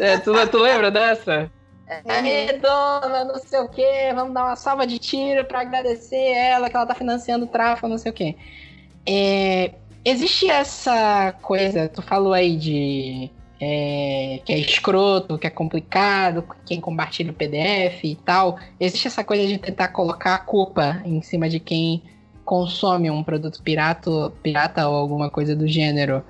[0.00, 1.50] É, tu, tu lembra dessa?
[1.86, 6.70] É, dona, não sei o que, vamos dar uma salva de tiro para agradecer ela
[6.70, 8.36] que ela tá financiando o tráfico, não sei o que.
[9.06, 13.30] É, existe essa coisa, tu falou aí de
[13.64, 18.58] é, que é escroto, que é complicado, quem compartilha o PDF e tal.
[18.80, 22.02] Existe essa coisa de tentar colocar a culpa em cima de quem
[22.44, 24.10] consome um produto pirata,
[24.42, 26.24] pirata ou alguma coisa do gênero.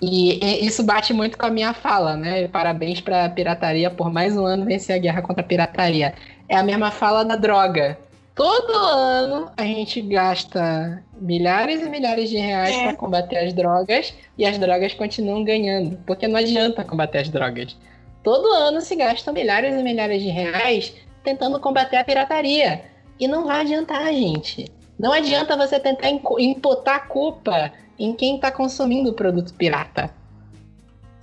[0.00, 2.46] E, isso bate muito com a minha fala, né?
[2.46, 6.14] Parabéns para pirataria por mais um ano vencer a guerra contra a pirataria.
[6.48, 7.98] É a mesma fala da droga.
[8.36, 12.82] Todo ano a gente gasta milhares e milhares de reais é.
[12.82, 17.74] para combater as drogas e as drogas continuam ganhando, porque não adianta combater as drogas.
[18.22, 20.92] Todo ano se gastam milhares e milhares de reais
[21.24, 22.84] tentando combater a pirataria
[23.18, 24.70] e não vai adiantar, gente.
[24.98, 30.10] Não adianta você tentar imputar a culpa em quem está consumindo o produto pirata.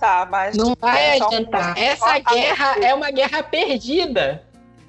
[0.00, 1.78] Tá, mas não vai adiantar.
[1.78, 4.42] Essa guerra é uma guerra perdida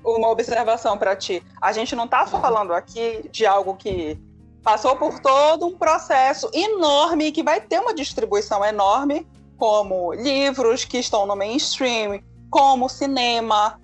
[0.06, 1.44] uma observação para ti.
[1.62, 4.20] A gente não está falando aqui de algo que
[4.66, 9.28] Passou por todo um processo enorme que vai ter uma distribuição enorme,
[9.58, 13.80] como livros que estão no mainstream, como cinema.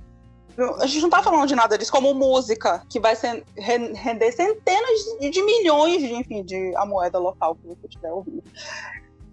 [0.79, 4.99] A gente não está falando de nada disso, como música, que vai ser, render centenas
[5.19, 8.43] de milhões de, enfim, de a moeda local que você estiver ouvindo.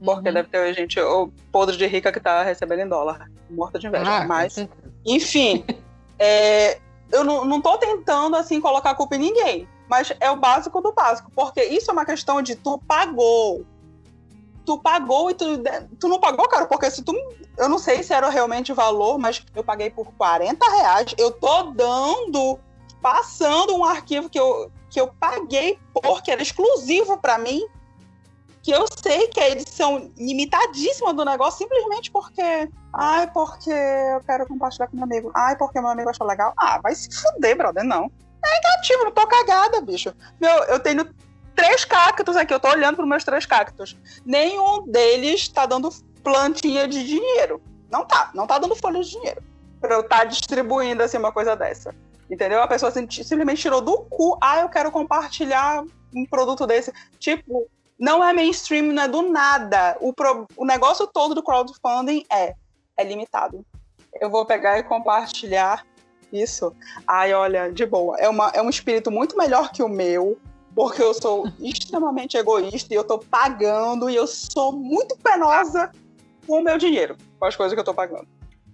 [0.04, 0.34] Porque uhum.
[0.34, 4.18] deve ter gente o podre de rica que está recebendo em dólar, morta de inveja.
[4.18, 4.68] Ah, Mas,
[5.06, 5.64] enfim,
[6.18, 10.36] é, eu não, não tô tentando assim colocar a culpa em ninguém, mas é o
[10.36, 13.64] básico do básico, porque isso é uma questão de tu pagou.
[14.66, 15.46] Tu pagou e tu,
[15.98, 17.14] tu não pagou, cara, porque se tu.
[17.56, 21.14] Eu não sei se era realmente o valor, mas eu paguei por 40 reais.
[21.16, 22.58] Eu tô dando,
[23.00, 27.66] passando um arquivo que eu, que eu paguei porque era exclusivo para mim
[28.68, 32.68] que eu sei que é a edição limitadíssima do negócio simplesmente porque.
[32.92, 35.32] Ai, porque eu quero compartilhar com meu amigo.
[35.34, 36.52] Ai, porque meu amigo achou legal.
[36.54, 38.10] Ah, vai se fuder, brother, não.
[38.44, 40.14] É negativo, não tô cagada, bicho.
[40.38, 41.08] Meu, eu tenho
[41.56, 43.96] três cactos aqui, eu tô olhando pros meus três cactos.
[44.22, 45.88] Nenhum deles tá dando
[46.22, 47.62] plantinha de dinheiro.
[47.90, 49.42] Não tá, não tá dando folha de dinheiro.
[49.80, 51.94] Pra eu estar tá distribuindo assim uma coisa dessa.
[52.30, 52.62] Entendeu?
[52.62, 54.36] A pessoa simplesmente tirou do cu.
[54.42, 55.82] Ah, eu quero compartilhar
[56.14, 56.92] um produto desse.
[57.18, 57.66] Tipo,
[57.98, 59.96] não é mainstream, não é do nada.
[60.00, 62.54] O, pro, o negócio todo do crowdfunding é,
[62.96, 63.64] é limitado.
[64.20, 65.84] Eu vou pegar e compartilhar
[66.32, 66.74] isso.
[67.06, 68.16] Ai, olha, de boa.
[68.18, 70.38] É, uma, é um espírito muito melhor que o meu,
[70.74, 75.90] porque eu sou extremamente egoísta e eu tô pagando e eu sou muito penosa
[76.46, 78.28] com o meu dinheiro, com as coisas que eu tô pagando.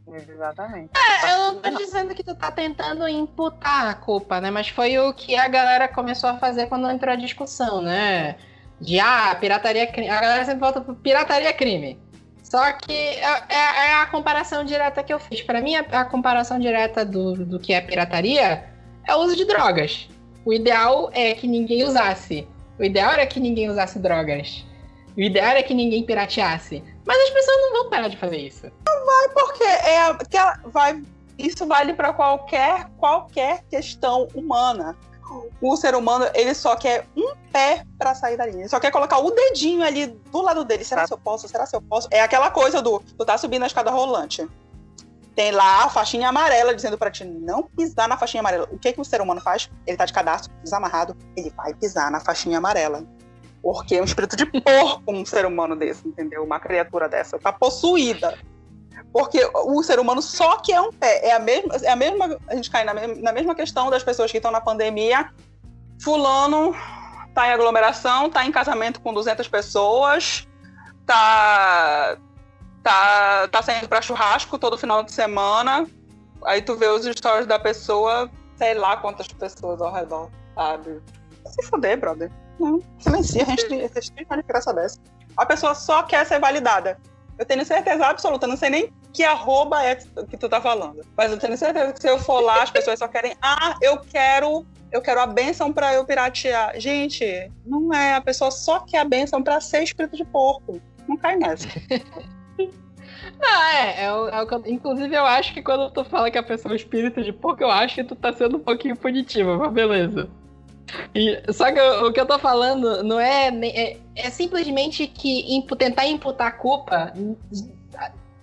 [0.06, 0.90] Exatamente.
[0.94, 4.50] É, eu não tô dizendo que tu tá tentando imputar a culpa, né?
[4.50, 8.36] Mas foi o que a galera começou a fazer quando entrou a discussão, né?
[8.80, 10.08] De ah, pirataria crime.
[10.08, 11.98] A galera sempre volta pro pirataria crime.
[12.42, 15.42] Só que é, é, é a comparação direta que eu fiz.
[15.42, 18.64] Para mim, a, a, comparação direta do, do que é pirataria
[19.06, 20.08] é o uso de drogas.
[20.44, 22.46] O ideal é que ninguém usasse.
[22.78, 24.64] O ideal era que ninguém usasse drogas.
[25.16, 26.82] O ideal era que ninguém pirateasse.
[27.06, 28.70] Mas as pessoas não vão parar de fazer isso.
[28.86, 31.02] Não vai, porque é que vai.
[31.38, 34.96] Isso vale para qualquer qualquer questão humana
[35.60, 38.60] o ser humano, ele só quer um pé para sair da linha.
[38.60, 40.84] Ele só quer colocar o dedinho ali do lado dele.
[40.84, 41.06] Será tá.
[41.06, 41.48] se eu posso?
[41.48, 42.08] Será se eu posso?
[42.10, 44.46] É aquela coisa do, tu tá subindo a escada rolante.
[45.34, 48.68] Tem lá a faixinha amarela dizendo para ti não pisar na faixinha amarela.
[48.70, 49.70] O que que o ser humano faz?
[49.86, 53.04] Ele tá de cadastro desamarrado, ele vai pisar na faixinha amarela.
[53.60, 56.44] Porque é um espírito de porco um ser humano desse, entendeu?
[56.44, 57.38] Uma criatura dessa.
[57.38, 58.38] Tá possuída.
[59.12, 61.28] Porque o ser humano só quer um pé.
[61.28, 64.30] É a mesma, é a mesma a gente cai na, na mesma questão das pessoas
[64.30, 65.30] que estão na pandemia.
[66.02, 66.74] Fulano
[67.34, 70.48] tá em aglomeração, tá em casamento com 200 pessoas,
[71.06, 72.16] tá
[72.82, 75.86] tá tá saindo para churrasco todo final de semana.
[76.44, 81.02] Aí tu vê os stories da pessoa, sei lá quantas pessoas ao redor, sabe?
[81.46, 82.30] Se fuder, brother.
[82.58, 83.66] Não, silencia, a gente
[84.12, 85.00] tem uma diferença dessa.
[85.36, 86.98] A pessoa só quer ser validada.
[87.38, 91.04] Eu tenho certeza absoluta, não sei nem que arroba é que tu tá falando.
[91.16, 93.98] Mas eu tenho certeza que se eu for lá, as pessoas só querem, ah, eu
[93.98, 96.78] quero, eu quero a benção para eu piratear.
[96.78, 100.80] Gente, não é, a pessoa só quer a benção para ser espírito de porco.
[101.08, 101.68] Não cai nessa.
[103.42, 106.42] Ah, é, é, o, é o inclusive eu acho que quando tu fala que a
[106.42, 109.72] pessoa é espírito de porco, eu acho que tu tá sendo um pouquinho punitiva, mas
[109.72, 110.30] beleza.
[111.14, 113.96] E, só que o, o, que eu tô falando não é, é.
[114.16, 117.12] É, simplesmente que impu, tentar imputar a culpa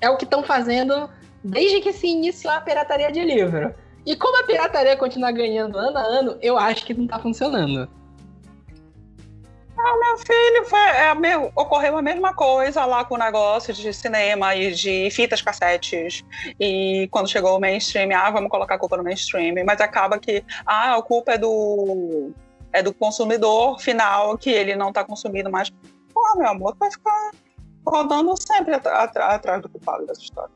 [0.01, 1.09] é o que estão fazendo
[1.43, 3.73] desde que se iniciou a pirataria de livro.
[4.05, 7.87] E como a pirataria continua ganhando ano a ano, eu acho que não tá funcionando.
[9.77, 13.91] Ah, meu filho, foi, é, meu, ocorreu a mesma coisa lá com o negócio de
[13.93, 16.23] cinema e de fitas cassetes.
[16.59, 19.55] E quando chegou o mainstream, ah, vamos colocar a culpa no mainstream.
[19.65, 22.31] Mas acaba que, ah, a culpa é do,
[22.73, 25.69] é do consumidor final, que ele não tá consumindo mais.
[26.13, 27.31] Pô, meu amor, vai ficar
[27.85, 30.51] rodando sempre atrás do culpado dessa história.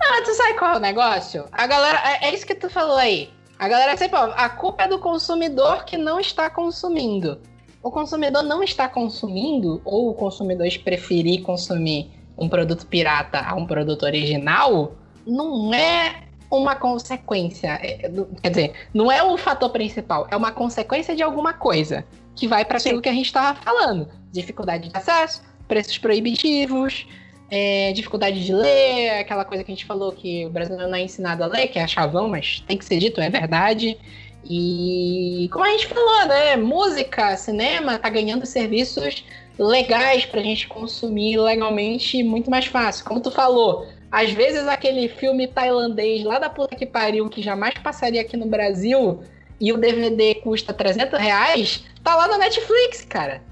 [0.00, 1.46] Ah, tu sabe qual é o negócio?
[1.52, 1.98] A galera.
[2.04, 3.30] É, é isso que tu falou aí.
[3.58, 7.40] A galera sempre, ó, a culpa é do consumidor que não está consumindo.
[7.82, 13.66] O consumidor não está consumindo, ou o consumidor preferir consumir um produto pirata a um
[13.66, 14.94] produto original,
[15.26, 16.21] não é
[16.52, 17.78] uma consequência.
[17.82, 18.10] É,
[18.42, 22.04] quer dizer, não é o fator principal, é uma consequência de alguma coisa
[22.36, 27.06] que vai para aquilo que a gente estava falando: dificuldade de acesso, preços proibitivos,
[27.50, 31.02] é, dificuldade de ler, aquela coisa que a gente falou que o brasileiro não é
[31.02, 33.98] ensinado a ler, que é chavão, mas tem que ser dito, é verdade.
[34.44, 36.56] E como a gente falou, né?
[36.56, 39.24] Música, cinema tá ganhando serviços
[39.58, 43.04] legais pra gente consumir legalmente muito mais fácil.
[43.04, 47.72] Como tu falou, às vezes aquele filme tailandês lá da puta que pariu, que jamais
[47.82, 49.22] passaria aqui no Brasil,
[49.58, 53.42] e o DVD custa 300 reais, tá lá na Netflix, cara.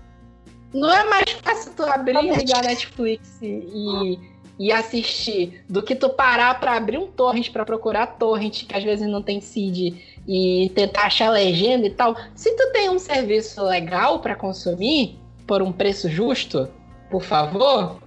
[0.74, 4.18] Não é mais fácil tu abrir e ligar a Netflix e,
[4.58, 8.84] e assistir do que tu parar pra abrir um torrent pra procurar torrent, que às
[8.84, 9.96] vezes não tem seed,
[10.28, 12.14] e tentar achar legenda e tal.
[12.34, 16.68] Se tu tem um serviço legal pra consumir, por um preço justo,
[17.10, 17.98] por favor,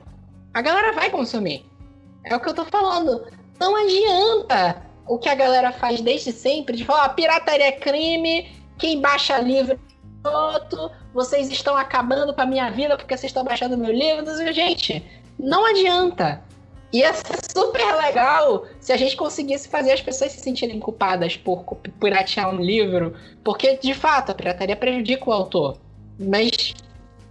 [0.53, 1.65] a galera vai consumir.
[2.25, 3.25] É o que eu tô falando.
[3.59, 8.99] Não adianta o que a galera faz desde sempre de falar: pirataria é crime, quem
[8.99, 9.79] baixa livro
[10.25, 14.25] é outro, vocês estão acabando com a minha vida porque vocês estão baixando meu livro.
[14.53, 15.05] Gente,
[15.37, 16.41] não adianta.
[16.91, 21.65] Ia ser super legal se a gente conseguisse fazer as pessoas se sentirem culpadas por
[21.99, 25.79] piratear um livro, porque de fato a pirataria prejudica o autor.
[26.19, 26.75] Mas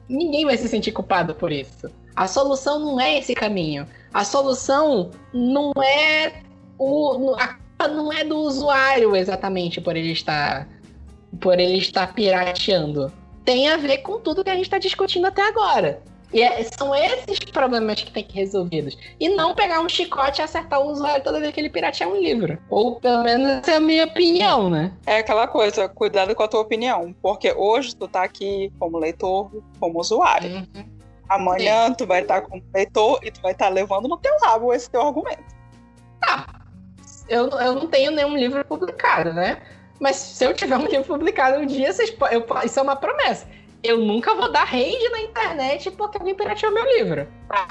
[0.09, 1.89] ninguém vai se sentir culpado por isso.
[2.17, 3.87] A solução não é esse caminho.
[4.13, 6.43] A solução não é
[6.79, 10.69] o a não é do usuário exatamente por ele estar
[11.41, 13.13] por ele estar pirateando.
[13.45, 16.01] Tem a ver com tudo que a gente está discutindo até agora.
[16.33, 18.97] E é, são esses problemas que tem que ser resolvidos.
[19.21, 22.17] E não pegar um chicote e acertar o usuário toda vez que ele piratear um
[22.17, 22.59] livro.
[22.71, 24.93] Ou pelo menos essa é a minha opinião, né?
[25.07, 27.15] É aquela coisa, cuidado com a tua opinião.
[27.21, 30.51] Porque hoje tu tá aqui como leitor, como usuário.
[30.75, 30.85] Uhum.
[31.35, 31.95] Amanhã Sim.
[31.95, 34.73] tu vai estar tá como leitor e tu vai estar tá levando no teu rabo
[34.73, 35.43] esse teu argumento.
[36.21, 36.47] Tá.
[37.29, 39.63] Eu, eu não tenho nenhum livro publicado, né?
[39.99, 43.47] Mas se eu tiver um livro publicado um dia, vocês, eu, isso é uma promessa.
[43.83, 47.27] Eu nunca vou dar raid na internet porque alguém pirateou meu livro.
[47.49, 47.69] Tá.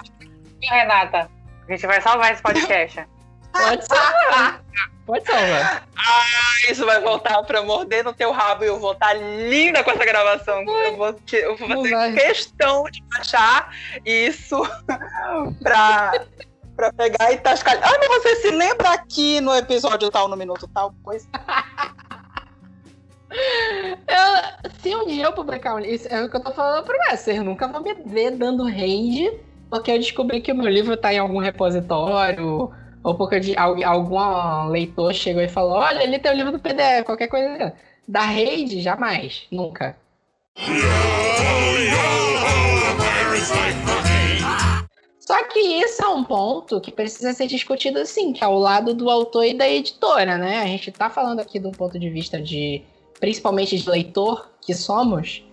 [0.63, 1.29] Renata,
[1.67, 3.05] a gente vai salvar esse podcast.
[3.51, 4.63] Pode salvar.
[5.05, 5.87] Pode salvar.
[5.97, 9.83] Ah, isso vai voltar pra morder no teu rabo e eu vou estar tá linda
[9.83, 10.61] com essa gravação.
[10.61, 13.75] Eu vou, eu vou fazer questão de baixar
[14.05, 14.61] isso
[15.61, 16.25] pra,
[16.75, 17.79] pra pegar e tascar.
[17.81, 20.93] Ah, mas você se lembra aqui no episódio tal, no minuto tal?
[21.03, 21.27] Pois.
[24.07, 27.15] Eu, se um dia eu publicar um livro, é o que eu tô falando pra
[27.15, 29.39] vocês, nunca vão me ver dando range,
[29.69, 32.71] porque eu descobri que o meu livro tá em algum repositório,
[33.03, 37.05] ou porque de, algum leitor chegou e falou: Olha, ali tem o livro do PDF,
[37.05, 37.73] qualquer coisa.
[38.07, 39.95] Da rede, jamais, nunca.
[45.19, 48.93] Só que isso é um ponto que precisa ser discutido assim, que é o lado
[48.93, 50.59] do autor e da editora, né?
[50.59, 52.83] A gente tá falando aqui de um ponto de vista de
[53.19, 55.43] principalmente de leitor que somos,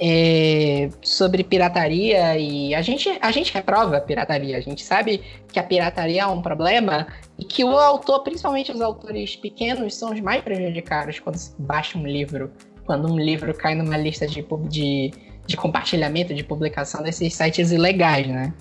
[0.00, 5.20] é, sobre pirataria e a gente, a gente reprova a pirataria, a gente sabe
[5.52, 10.12] que a pirataria é um problema e que o autor, principalmente os autores pequenos, são
[10.12, 12.52] os mais prejudicados quando se baixa um livro,
[12.86, 15.10] quando um livro cai numa lista de, de,
[15.46, 18.54] de compartilhamento, de publicação desses sites ilegais, né?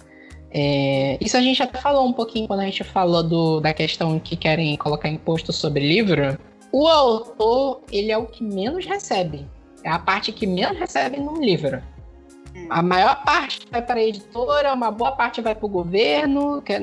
[0.50, 4.18] É, isso a gente até falou um pouquinho quando a gente falou do, da questão
[4.18, 6.38] que querem colocar imposto sobre livro,
[6.72, 9.46] o autor, ele é o que menos recebe.
[9.88, 11.82] É a parte que menos recebe num livro.
[12.54, 12.68] Hum.
[12.70, 16.82] A maior parte vai para a editora, uma boa parte vai para o governo, quer,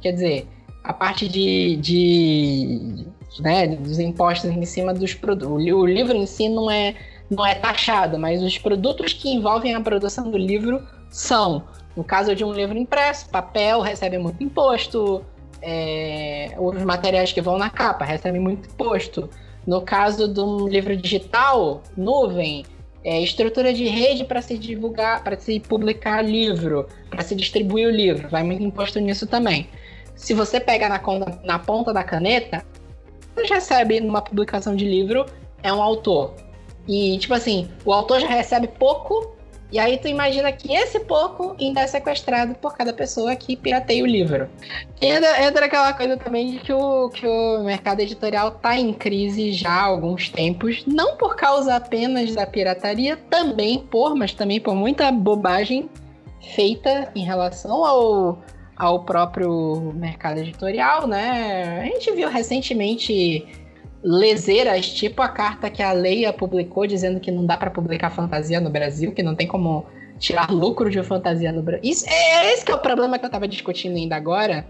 [0.00, 0.48] quer dizer,
[0.82, 3.06] a parte de, de
[3.38, 5.72] né, dos impostos em cima dos produtos.
[5.72, 6.96] O livro em si não é,
[7.30, 11.62] não é taxado, mas os produtos que envolvem a produção do livro são.
[11.96, 15.24] No caso de um livro impresso, papel recebe muito imposto,
[15.62, 19.30] é, os materiais que vão na capa recebem muito imposto.
[19.66, 22.64] No caso de um livro digital, nuvem,
[23.02, 27.90] é, estrutura de rede para se divulgar, para se publicar livro, para se distribuir o
[27.90, 29.68] livro, vai muito imposto nisso também.
[30.14, 31.00] Se você pega na,
[31.44, 32.64] na ponta da caneta,
[33.34, 35.26] você recebe numa publicação de livro
[35.62, 36.34] é um autor.
[36.88, 39.35] E, tipo assim, o autor já recebe pouco
[39.70, 44.02] e aí tu imagina que esse pouco ainda é sequestrado por cada pessoa que pirateia
[44.02, 44.48] o livro.
[45.00, 49.52] Entra, entra aquela coisa também de que o, que o mercado editorial tá em crise
[49.52, 54.74] já há alguns tempos, não por causa apenas da pirataria, também por, mas também por
[54.74, 55.90] muita bobagem
[56.54, 58.38] feita em relação ao,
[58.76, 61.80] ao próprio mercado editorial, né?
[61.80, 63.65] A gente viu recentemente
[64.02, 68.60] leseiras, tipo a carta que a Leia publicou dizendo que não dá para publicar fantasia
[68.60, 69.86] no Brasil, que não tem como
[70.18, 71.90] tirar lucro de fantasia no Brasil.
[71.90, 74.66] Isso, é esse que é o problema que eu tava discutindo ainda agora,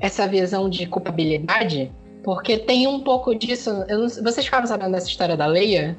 [0.00, 3.70] essa visão de culpabilidade, porque tem um pouco disso.
[3.88, 5.96] Não, vocês ficaram sabendo dessa história da Leia?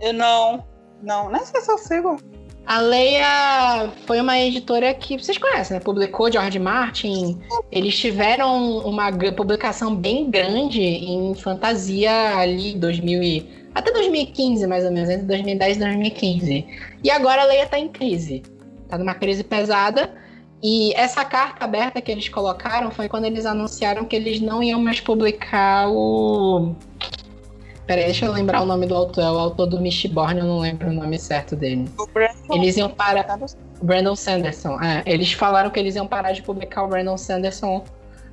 [0.00, 0.64] Eu não,
[1.02, 2.16] não, se eu sigo.
[2.66, 5.80] A Leia foi uma editora que vocês conhecem, né?
[5.80, 7.38] Publicou George Martin.
[7.70, 14.90] Eles tiveram uma publicação bem grande em fantasia ali 2000 e, até 2015, mais ou
[14.90, 16.66] menos, entre 2010 e 2015.
[17.04, 18.42] E agora a Leia tá em crise.
[18.88, 20.12] Tá numa crise pesada.
[20.60, 24.82] E essa carta aberta que eles colocaram foi quando eles anunciaram que eles não iam
[24.82, 26.74] mais publicar o
[27.86, 29.22] Peraí, deixa eu lembrar o nome do autor.
[29.22, 31.88] É o autor do Mistborn, eu não lembro o nome certo dele.
[31.98, 33.38] O Brandon Eles iam parar.
[33.80, 34.80] Brandon Sanderson.
[34.82, 37.84] É, eles falaram que eles iam parar de publicar o Brandon Sanderson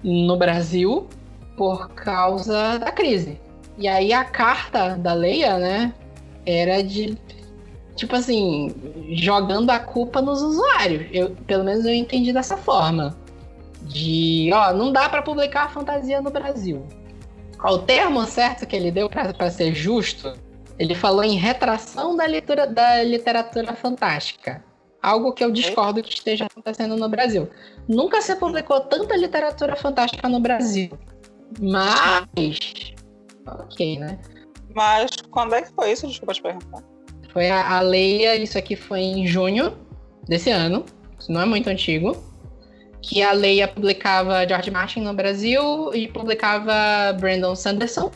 [0.04, 1.08] no Brasil
[1.56, 3.40] por causa da crise.
[3.78, 5.94] E aí a carta da Leia, né,
[6.46, 7.18] era de
[7.96, 8.74] tipo assim,
[9.12, 11.06] jogando a culpa nos usuários.
[11.12, 13.16] Eu, pelo menos eu entendi dessa forma.
[13.84, 16.88] De, ó, não dá pra publicar fantasia no Brasil.
[17.64, 20.34] Ó, o termo certo que ele deu pra pra ser justo,
[20.78, 24.64] ele falou em retração da, litera- da literatura fantástica.
[25.02, 27.50] Algo que eu discordo que esteja acontecendo no Brasil.
[27.88, 30.92] Nunca se publicou tanta literatura fantástica no Brasil.
[31.60, 32.94] Mas.
[33.46, 34.18] Ok, né?
[34.74, 36.08] Mas quando é que foi isso?
[36.08, 36.82] Desculpa te perguntar.
[37.32, 39.78] Foi a, a Leia, isso aqui foi em junho
[40.28, 40.86] desse ano.
[41.20, 42.16] Isso não é muito antigo.
[43.04, 48.10] Que a Leia publicava George Martin no Brasil e publicava Brandon Sanderson.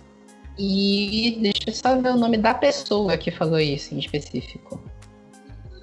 [0.57, 4.81] E deixa eu só ver o nome da pessoa que falou isso em específico.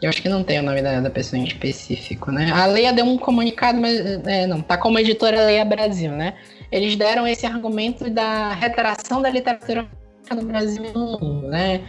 [0.02, 2.50] Eu acho que não tem o nome da, da pessoa em específico, né?
[2.50, 6.34] A Leia deu um comunicado, mas é, não, tá como editora Leia Brasil, né?
[6.72, 9.88] Eles deram esse argumento da retração da literatura
[10.32, 11.82] no Brasil e no mundo, né?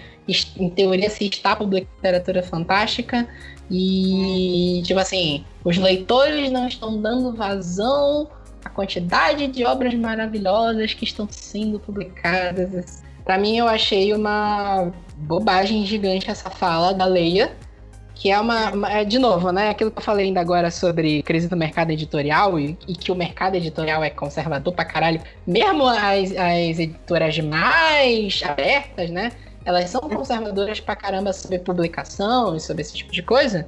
[0.57, 3.27] Em teoria se está publicando literatura fantástica
[3.69, 8.27] e, tipo assim, os leitores não estão dando vazão
[8.63, 13.03] à quantidade de obras maravilhosas que estão sendo publicadas.
[13.23, 17.55] Pra mim, eu achei uma bobagem gigante essa fala da Leia,
[18.15, 19.69] que é uma, uma- é, de novo, né?
[19.69, 23.15] Aquilo que eu falei ainda agora sobre crise do mercado editorial e, e que o
[23.15, 29.31] mercado editorial é conservador pra caralho, mesmo as, as editoras mais abertas, né?
[29.65, 33.67] Elas são conservadoras pra caramba sobre publicação e sobre esse tipo de coisa.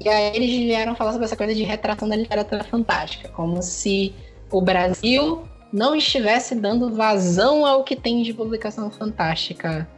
[0.00, 4.14] E aí eles vieram falar sobre essa coisa de retração da literatura fantástica, como se
[4.50, 9.88] o Brasil não estivesse dando vazão ao que tem de publicação fantástica.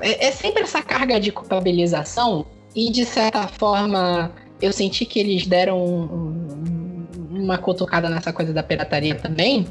[0.00, 5.46] É, é sempre essa carga de culpabilização e de certa forma eu senti que eles
[5.46, 6.02] deram um-
[7.30, 9.66] um- uma cutucada nessa coisa da pirataria também.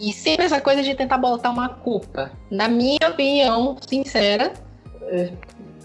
[0.00, 2.30] E sempre essa coisa de tentar botar uma culpa.
[2.50, 4.52] Na minha opinião sincera,
[5.02, 5.32] eh,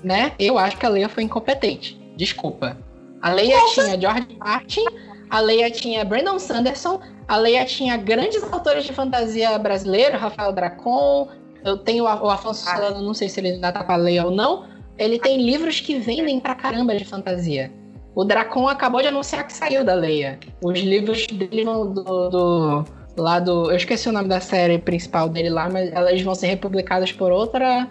[0.04, 0.34] né?
[0.38, 2.00] Eu acho que a Leia foi incompetente.
[2.16, 2.78] Desculpa.
[3.22, 4.86] A Leia tinha George Martin,
[5.30, 11.30] a Leia tinha Brandon Sanderson, a Leia tinha grandes autores de fantasia brasileiro, Rafael Dracon.
[11.66, 12.76] Eu tenho o o Afonso Ah.
[12.76, 14.66] Solano, não sei se ele ainda tá com a Leia ou não.
[14.98, 17.72] Ele tem livros que vendem pra caramba de fantasia.
[18.16, 20.40] O Dracon acabou de anunciar que saiu da Leia.
[20.64, 22.86] Os livros dele vão do, do
[23.18, 26.48] lá do, eu esqueci o nome da série principal dele lá, mas elas vão ser
[26.48, 27.88] republicadas por outra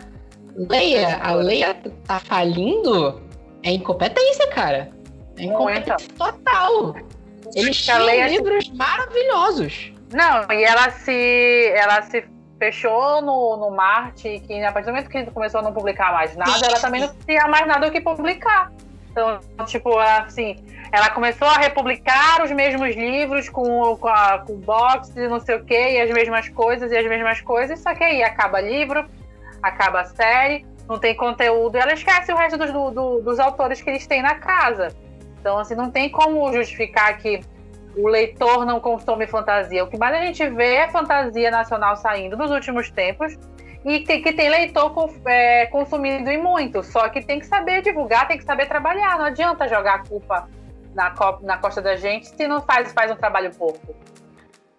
[0.55, 1.17] Leia.
[1.23, 1.75] A Leia
[2.07, 3.21] tá falindo?
[3.65, 4.91] É incompetência, cara.
[5.39, 6.95] É incompetência total.
[7.55, 9.93] Eles tinham Leia- livros maravilhosos.
[10.13, 12.23] Não, e ela se, ela se
[12.63, 16.37] fechou no, no Marte, que a partir do momento que começou a não publicar mais
[16.37, 18.71] nada, ela também não tinha mais nada o que publicar.
[19.11, 24.55] Então, tipo, ela, assim, ela começou a republicar os mesmos livros com, com, a, com
[24.61, 27.93] box e não sei o quê, e as mesmas coisas, e as mesmas coisas, só
[27.97, 29.05] que aí acaba livro,
[29.61, 33.41] acaba a série, não tem conteúdo, e ela esquece o resto dos, do- do- dos
[33.41, 34.95] autores que eles têm na casa.
[35.41, 37.41] Então, assim, não tem como justificar que
[37.97, 39.85] o leitor não consome fantasia.
[39.85, 43.39] O que mais a gente vê é fantasia nacional saindo nos últimos tempos
[43.85, 46.83] e tem, que tem leitor com- é, consumindo e muito.
[46.83, 49.19] Só que tem que saber divulgar, tem que saber trabalhar.
[49.19, 50.49] Não adianta jogar a culpa
[50.95, 53.95] na, co- na costa da gente se não faz, faz um trabalho pouco.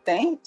[0.03, 0.39] Tem?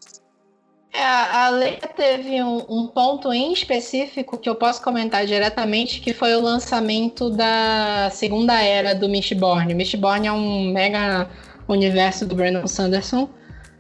[0.93, 6.14] É, a Leia teve um, um ponto em específico que eu posso comentar diretamente, que
[6.14, 9.75] foi o lançamento da segunda era do Mistborn.
[9.75, 11.29] Mistborn é um mega
[11.73, 13.29] universo do Brandon Sanderson.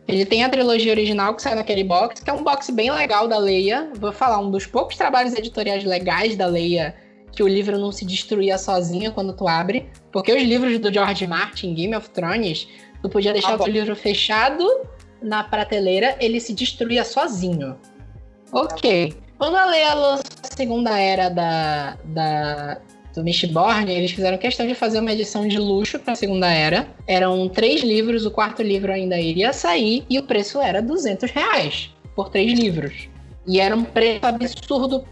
[0.08, 3.26] Ele tem a trilogia original que sai naquele box, que é um box bem legal
[3.26, 3.90] da Leia.
[3.98, 6.94] Vou falar, um dos poucos trabalhos editoriais legais da Leia
[7.32, 9.90] que o livro não se destruía sozinho quando tu abre.
[10.10, 12.66] Porque os livros do George Martin, Game of Thrones,
[13.02, 14.66] tu podia deixar Ah, o teu livro fechado
[15.20, 17.76] na prateleira, ele se destruía sozinho.
[18.52, 19.14] Ok.
[19.38, 22.78] Quando a Leia lançou a segunda era da, da,
[23.16, 26.86] do Mistborn, eles fizeram questão de fazer uma edição de luxo para a segunda era.
[27.06, 31.90] Eram três livros, o quarto livro ainda iria sair e o preço era 200 reais
[32.14, 33.08] por três livros.
[33.46, 35.02] E era um preço absurdo.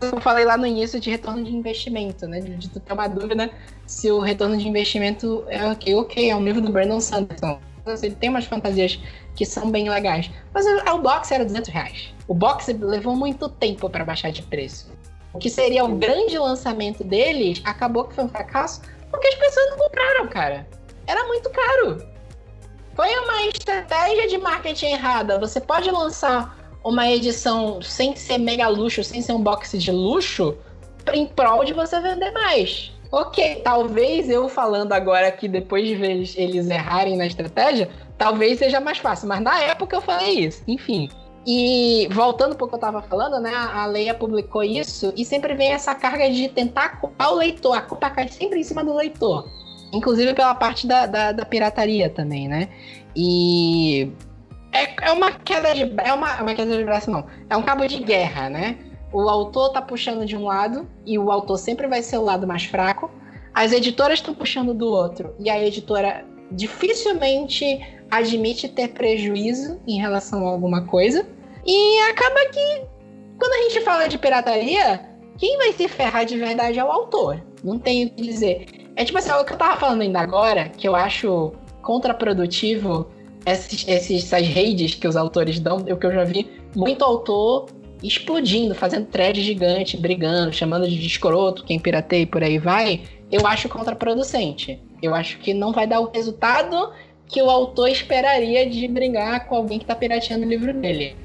[0.00, 2.40] Eu falei lá no início de retorno de investimento, né?
[2.40, 3.50] De, tu ter uma dúvida
[3.86, 5.94] se o retorno de investimento é ok.
[5.94, 7.60] Ok, é um livro do Brandon Sanderson.
[8.02, 8.98] Ele tem umas fantasias
[9.36, 10.30] que são bem legais.
[10.54, 12.14] Mas o, o box era 200 reais.
[12.26, 14.90] O box levou muito tempo para baixar de preço.
[15.34, 19.70] O que seria o grande lançamento deles acabou que foi um fracasso porque as pessoas
[19.70, 20.66] não compraram, cara.
[21.06, 22.06] Era muito caro.
[22.94, 25.38] Foi uma estratégia de marketing errada.
[25.38, 30.56] Você pode lançar uma edição sem ser mega luxo, sem ser um box de luxo,
[31.12, 32.92] em prol de você vender mais.
[33.10, 38.80] Ok, talvez eu falando agora aqui, depois de ver eles errarem na estratégia, talvez seja
[38.80, 39.28] mais fácil.
[39.28, 40.62] Mas na época eu falei isso.
[40.66, 41.10] Enfim.
[41.46, 43.52] E voltando para o que eu estava falando, né?
[43.52, 47.76] A Leia publicou isso e sempre vem essa carga de tentar culpar o leitor.
[47.76, 49.48] A culpa cai sempre em cima do leitor.
[49.92, 52.68] Inclusive pela parte da, da, da pirataria também, né?
[53.14, 54.10] E
[54.72, 55.92] é, é uma queda de.
[55.98, 57.26] É uma, uma queda de braço, não.
[57.50, 58.78] É um cabo de guerra, né?
[59.12, 62.46] O autor tá puxando de um lado, e o autor sempre vai ser o lado
[62.46, 63.10] mais fraco.
[63.52, 67.80] As editoras estão puxando do outro, e a editora dificilmente
[68.12, 71.26] admite ter prejuízo em relação a alguma coisa.
[71.64, 72.82] E acaba que,
[73.38, 75.00] quando a gente fala de pirataria,
[75.38, 77.42] quem vai se ferrar de verdade é o autor.
[77.64, 78.66] Não tenho o que dizer.
[78.96, 83.08] É tipo assim, o que eu tava falando ainda agora, que eu acho contraprodutivo
[83.46, 87.66] esses, esses, essas redes que os autores dão, o que eu já vi muito autor
[88.02, 93.46] explodindo, fazendo thread gigante, brigando, chamando de escroto, quem pirateia e por aí vai, eu
[93.46, 94.82] acho contraproducente.
[95.00, 96.92] Eu acho que não vai dar o resultado
[97.32, 101.16] que o autor esperaria de brigar com alguém que tá pirateando o livro dele.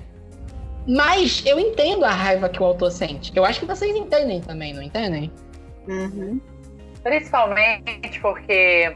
[0.88, 3.36] Mas eu entendo a raiva que o autor sente.
[3.36, 5.30] Eu acho que vocês entendem também, não entendem?
[5.86, 6.40] Uhum.
[7.04, 8.96] Principalmente porque,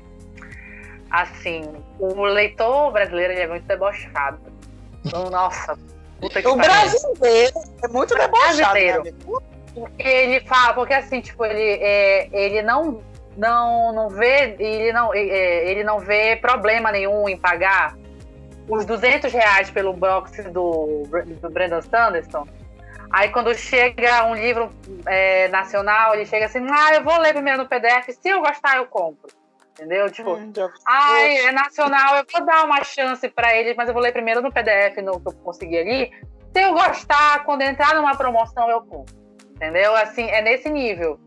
[1.10, 1.64] assim,
[2.00, 4.40] o leitor brasileiro é muito debochado.
[5.06, 5.78] Então, nossa,
[6.22, 8.56] puta que O brasileiro é muito debochado.
[8.58, 9.04] Brasileiro.
[9.74, 13.02] Porque ele fala, porque assim, tipo, ele, é, ele não,
[13.38, 17.96] não, não vê, ele não, é, ele não vê problema nenhum em pagar
[18.68, 21.04] os 200 reais pelo box do,
[21.42, 22.48] do Brandon Sanderson.
[23.12, 24.72] Aí quando chega um livro
[25.06, 28.78] é, nacional, ele chega assim, ah, eu vou ler primeiro no PDF, se eu gostar
[28.78, 29.30] eu compro.
[29.74, 30.10] Entendeu?
[30.12, 30.52] Tipo, hum,
[30.86, 34.42] ai, é nacional, eu vou dar uma chance para ele, mas eu vou ler primeiro
[34.42, 36.12] no PDF no que eu consegui ali.
[36.54, 39.16] Se eu gostar, quando entrar numa promoção, eu compro.
[39.56, 39.96] Entendeu?
[39.96, 41.20] Assim, é nesse nível.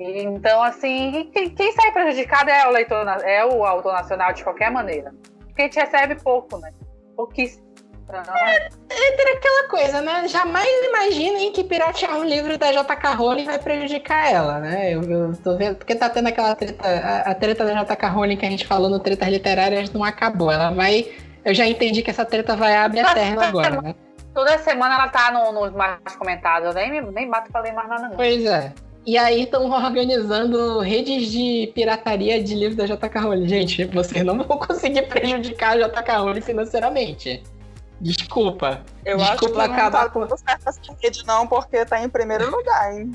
[0.00, 5.12] Então, assim, quem, sai prejudicado é o leitor, é o autor nacional de qualquer maneira.
[5.46, 6.70] Porque a gente recebe pouco, né?
[7.16, 7.68] Pouquíssimo.
[8.10, 10.26] É, é aquela coisa, né?
[10.28, 13.14] Jamais imaginem que piratear um livro da J.K.
[13.14, 14.94] Rowling vai prejudicar ela, né?
[14.94, 18.08] Eu, eu tô vendo, porque tá tendo aquela treta, a, a treta da J.K.
[18.08, 20.50] Rowling que a gente falou no Tretas Literárias não acabou.
[20.50, 21.06] Ela vai.
[21.44, 23.94] Eu já entendi que essa treta vai abrir eterno agora, né?
[24.32, 26.68] Toda semana ela tá nos no mais comentados.
[26.68, 28.16] Eu nem, nem bato pra ler mais nada, não.
[28.16, 28.72] Pois é.
[29.08, 33.48] E aí estão organizando redes de pirataria de livros da JK Rowling.
[33.48, 37.42] Gente, vocês não vão conseguir prejudicar a JK Rowling financeiramente.
[38.02, 38.82] Desculpa.
[39.06, 42.08] Eu Desculpa acho que acabar não tá com certo essa rede não, porque tá em
[42.10, 43.10] primeiro lugar, hein?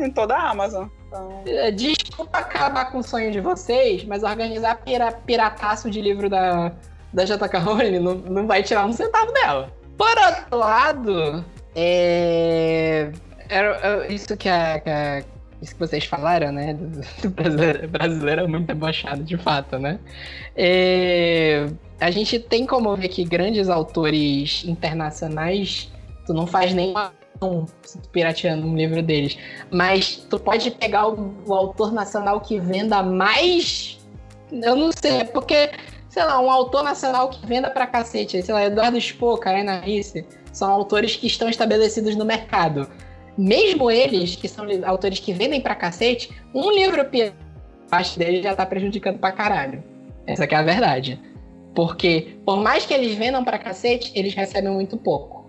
[0.00, 0.88] Em toda a Amazon.
[1.06, 1.42] Então...
[1.44, 6.72] É, desculpa acabar com o sonho de vocês, mas organizar pira, pirataço de livro da,
[7.12, 9.70] da JK Rowling não, não vai tirar um centavo dela.
[9.98, 11.44] Por outro lado,
[11.76, 13.12] é...
[13.50, 15.22] Era, isso que a, que a,
[15.60, 16.74] isso que vocês falaram, né?
[16.74, 19.98] Do, do brasileiro, brasileiro é muito debochado, de fato, né?
[20.56, 21.66] É,
[22.00, 25.90] a gente tem como ver que grandes autores internacionais,
[26.26, 26.94] tu não faz nem
[27.42, 27.66] um
[28.12, 29.36] pirateando um livro deles,
[29.70, 33.98] mas tu pode pegar o, o autor nacional que venda mais.
[34.50, 35.70] Eu não sei, é porque
[36.08, 40.26] sei lá, um autor nacional que venda pra cacete, sei lá, Eduardo Spoh, Karina Risse,
[40.52, 42.90] são autores que estão estabelecidos no mercado.
[43.36, 47.04] Mesmo eles, que são autores que vendem pra cacete, um livro
[47.90, 49.82] acho dele já tá prejudicando pra caralho.
[50.26, 51.20] Essa é a verdade.
[51.74, 55.48] Porque, por mais que eles vendam pra cacete, eles recebem muito pouco.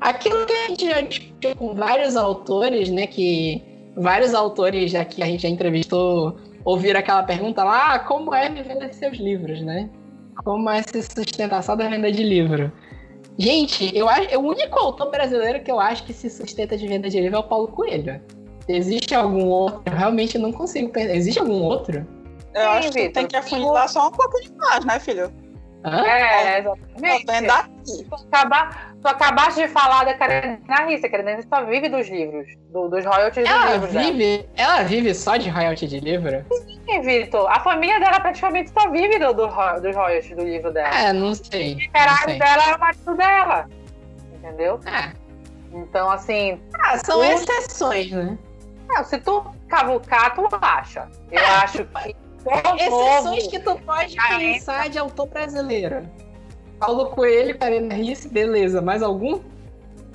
[0.00, 3.62] Aquilo que a gente já discutiu com vários autores, né, que
[3.96, 8.92] vários autores que a gente já entrevistou ouvir aquela pergunta lá, ah, como é viver
[8.94, 9.88] seus livros, né?
[10.44, 12.70] Como é se sustentar só da venda de livro?
[13.38, 17.08] Gente, eu acho, o único autor brasileiro que eu acho que se sustenta de venda
[17.08, 18.20] de livro é o Paulo Coelho.
[18.68, 19.80] Existe algum outro?
[19.86, 21.14] Eu realmente não consigo pensar.
[21.14, 22.06] Existe algum outro?
[22.52, 25.32] Eu Sim, acho que Victor, tem que afunilar só um pouquinho mais, né, filho?
[25.84, 26.04] Hã?
[26.06, 27.24] É, exatamente.
[27.84, 31.06] Tu, acabar, tu acabaste de falar da Karen Rissa.
[31.06, 33.92] A Karen só vive dos livros, do, dos royalties ela dos livros.
[33.92, 36.44] Vive, ela vive só de royalty de livro?
[36.84, 37.48] Sim, Vitor.
[37.48, 40.94] A família dela praticamente só vive do, do, dos royalties do livro dela.
[40.94, 41.74] É, não sei.
[41.74, 43.68] O caralho dela é o marido dela.
[44.34, 44.80] Entendeu?
[44.86, 45.12] É.
[45.72, 46.60] Então, assim.
[46.80, 47.24] Ah, são tu...
[47.24, 48.38] exceções, né?
[48.88, 51.08] Não, se tu cavucar, tu acha.
[51.30, 52.16] Eu é, acho que
[52.76, 56.08] Exceções que tu pode pensar de autor brasileiro.
[56.78, 58.80] Paulo Coelho, Karina Risse, beleza.
[58.80, 59.40] Mais algum?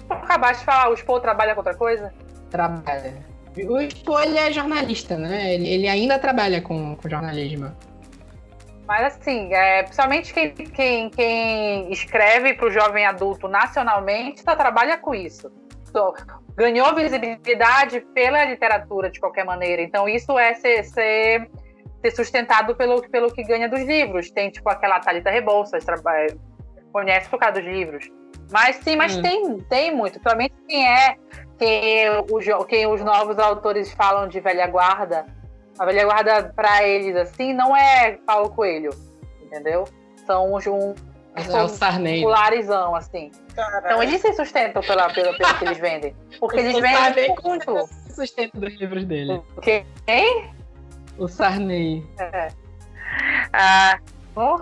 [0.10, 2.14] Acabaste de falar, o Spo trabalha com outra coisa?
[2.50, 3.14] Trabalha.
[3.58, 5.54] O Spo, ele é jornalista, né?
[5.54, 7.72] Ele, ele ainda trabalha com, com jornalismo.
[8.88, 14.98] Mas assim, é, principalmente quem, quem, quem escreve para o jovem adulto nacionalmente só trabalha
[14.98, 15.52] com isso.
[15.92, 16.14] So,
[16.56, 19.82] ganhou visibilidade pela literatura de qualquer maneira.
[19.82, 21.50] Então isso é ser, ser,
[22.12, 24.32] sustentado pelo, pelo que ganha dos livros.
[24.32, 26.38] Tem tipo aquela Thalita Rebouças, trabalha,
[26.92, 28.10] conhece por causa dos livros.
[28.52, 29.22] Mas sim, mas hum.
[29.22, 30.14] tem, tem muito.
[30.14, 31.16] Principalmente quem é,
[31.58, 35.26] quem, os, quem os novos autores falam de velha guarda
[35.78, 38.92] a velha guarda para eles, assim, não é Paulo Coelho,
[39.42, 39.86] entendeu?
[40.26, 40.94] São os um,
[41.36, 41.44] é
[42.22, 43.32] popularizão, assim.
[43.56, 43.86] Caralho.
[43.86, 46.16] Então eles se sustentam pela, pela, pelo que eles vendem.
[46.40, 47.36] Porque eles vendem
[48.14, 49.42] sustenta dos livros dele.
[49.62, 49.86] Quem?
[51.18, 52.06] O Sarney.
[52.20, 52.50] É.
[53.54, 54.00] Ah,
[54.36, 54.58] oh.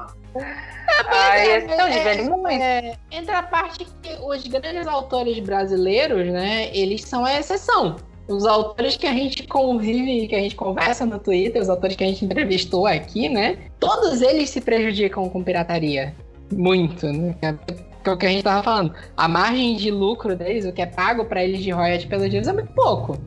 [1.08, 2.48] Ah, é, esse é, é, muito.
[2.50, 7.96] É, entra a parte que os grandes autores brasileiros, né, eles são a exceção
[8.28, 12.04] os autores que a gente convive, que a gente conversa no Twitter, os autores que
[12.04, 13.58] a gente entrevistou aqui, né?
[13.80, 16.16] Todos eles se prejudicam com pirataria.
[16.52, 17.36] Muito, né?
[17.40, 18.94] Que é o que a gente tava falando.
[19.16, 22.48] A margem de lucro deles, o que é pago para eles de royalties pelos livros
[22.48, 23.18] é muito pouco.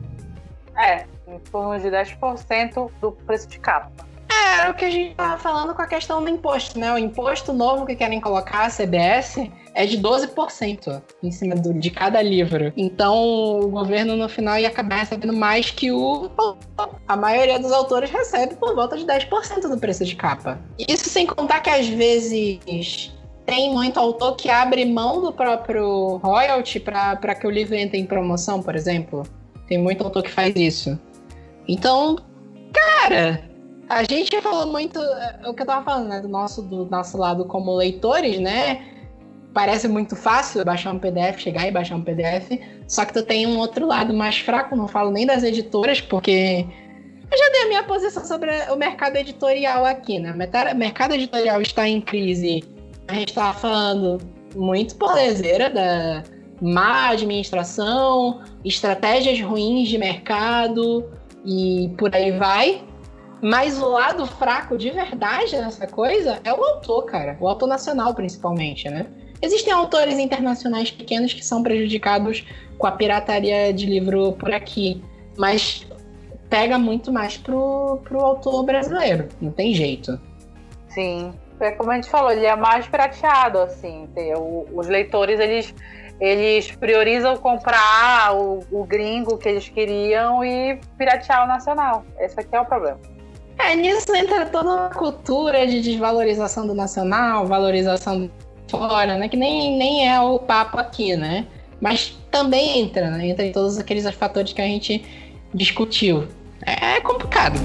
[0.77, 1.05] É,
[1.35, 3.91] em torno de 10% do preço de capa.
[4.29, 6.91] É, era o que a gente tava falando com a questão do imposto, né?
[6.93, 11.91] O imposto novo que querem colocar, a CBS, é de 12% em cima do, de
[11.91, 12.73] cada livro.
[12.75, 16.29] Então, o governo no final ia acabar recebendo mais que o.
[17.07, 20.59] A maioria dos autores recebe por volta de 10% do preço de capa.
[20.77, 23.11] Isso sem contar que às vezes
[23.45, 28.05] tem muito autor que abre mão do próprio royalty para que o livro entre em
[28.05, 29.23] promoção, por exemplo.
[29.67, 30.99] Tem muito autor que faz isso.
[31.67, 32.17] Então,
[32.73, 33.43] cara,
[33.89, 37.17] a gente falou muito, é, o que eu tava falando, né, do nosso, do nosso
[37.17, 38.83] lado como leitores, né?
[39.53, 43.47] Parece muito fácil baixar um PDF, chegar e baixar um PDF, só que tu tem
[43.47, 46.65] um outro lado mais fraco, não falo nem das editoras, porque
[47.31, 50.33] eu já dei a minha posição sobre o mercado editorial aqui, né?
[50.33, 52.63] O mercado editorial está em crise.
[53.07, 54.19] A gente estava falando
[54.55, 56.23] muito por lezeira da
[56.61, 61.05] má administração, estratégias ruins de mercado
[61.45, 62.83] e por aí vai.
[63.41, 67.37] Mas o lado fraco de verdade nessa coisa é o autor, cara.
[67.39, 69.05] O autor nacional, principalmente, né?
[69.41, 72.43] Existem autores internacionais pequenos que são prejudicados
[72.77, 75.03] com a pirataria de livro por aqui.
[75.37, 75.85] Mas
[76.49, 79.27] pega muito mais pro, pro autor brasileiro.
[79.39, 80.19] Não tem jeito.
[80.87, 81.33] Sim.
[81.59, 84.09] É como a gente falou, ele é mais pirateado, assim.
[84.73, 85.73] os leitores, eles
[86.19, 92.05] eles priorizam comprar o, o, gringo que eles queriam e piratear o nacional.
[92.19, 92.99] Esse aqui é o problema.
[93.57, 98.29] É, nisso entra toda uma cultura de desvalorização do nacional, valorização
[98.69, 99.29] fora, né?
[99.29, 101.47] Que nem, nem é o papo aqui, né?
[101.79, 103.27] Mas também entra, né?
[103.27, 105.05] Entra em todos aqueles fatores que a gente
[105.53, 106.27] discutiu.
[106.65, 107.59] É complicado.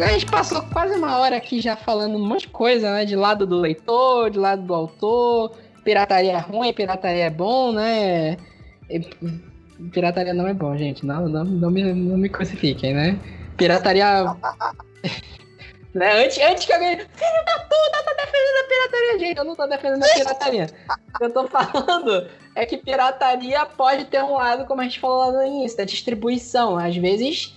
[0.00, 3.04] Agora a gente passou quase uma hora aqui já falando um monte de coisa, né?
[3.04, 5.52] De lado do leitor, de lado do autor.
[5.84, 8.38] Pirataria é ruim, pirataria é bom, né?
[9.92, 11.04] Pirataria não é bom, gente.
[11.04, 13.18] Não, não, não, me, não me crucifiquem, né?
[13.58, 14.24] Pirataria.
[15.92, 16.24] né?
[16.24, 16.96] Antes, antes que alguém.
[16.96, 19.36] Filho da puta, tá defendendo a pirataria, gente.
[19.36, 20.66] Eu não tô defendendo a pirataria.
[21.20, 25.32] eu tô falando é que pirataria pode ter um lado, como a gente falou lá
[25.32, 26.78] no início, da distribuição.
[26.78, 27.54] Às vezes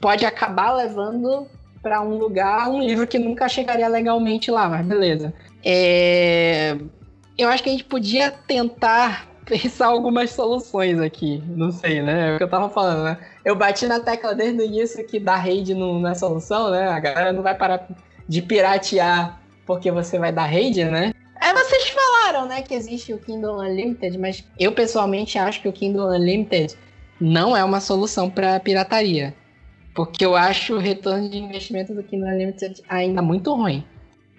[0.00, 1.46] pode acabar levando
[1.82, 5.34] para um lugar um livro que nunca chegaria legalmente lá, mas beleza.
[5.64, 6.76] É...
[7.36, 11.42] Eu acho que a gente podia tentar pensar algumas soluções aqui.
[11.48, 12.30] Não sei, né?
[12.30, 13.18] É o que eu tava falando, né?
[13.44, 16.88] Eu bati na tecla desde o início que dar raid não é solução, né?
[16.88, 17.88] A galera não vai parar
[18.28, 21.12] de piratear porque você vai dar raid, né?
[21.40, 25.72] É, vocês falaram, né, que existe o Kindle Unlimited, mas eu pessoalmente acho que o
[25.72, 26.76] Kindle Unlimited
[27.20, 29.34] não é uma solução para pirataria.
[29.94, 33.86] Porque eu acho o retorno de investimento do Kindle Unlimited ainda muito ruim.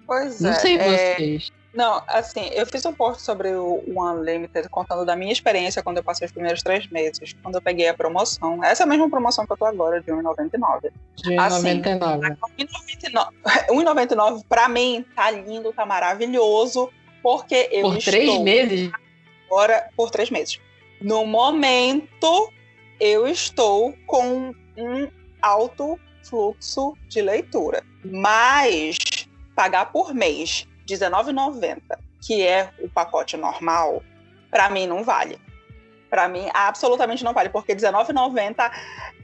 [0.05, 0.53] Pois Não é.
[0.53, 1.13] Não sei é...
[1.15, 1.51] vocês.
[1.73, 6.03] Não, assim, eu fiz um post sobre o Unlimited contando da minha experiência quando eu
[6.03, 8.63] passei os primeiros três meses, quando eu peguei a promoção.
[8.63, 10.91] Essa é mesma promoção que eu tô agora, de R$1,99.
[11.15, 12.37] De R$1,99.
[12.39, 12.67] Assim,
[13.69, 16.91] R$1,99 pra mim tá lindo, tá maravilhoso,
[17.23, 18.91] porque eu Por três meses?
[19.47, 20.59] Agora, por três meses.
[21.01, 22.51] No momento,
[22.99, 25.07] eu estou com um
[25.43, 27.83] alto fluxo de leitura.
[28.03, 28.97] Mas
[29.55, 31.81] pagar por mês R$19,90,
[32.21, 34.01] que é o pacote normal,
[34.49, 35.37] para mim não vale.
[36.09, 38.71] Para mim, absolutamente não vale, porque R$19,90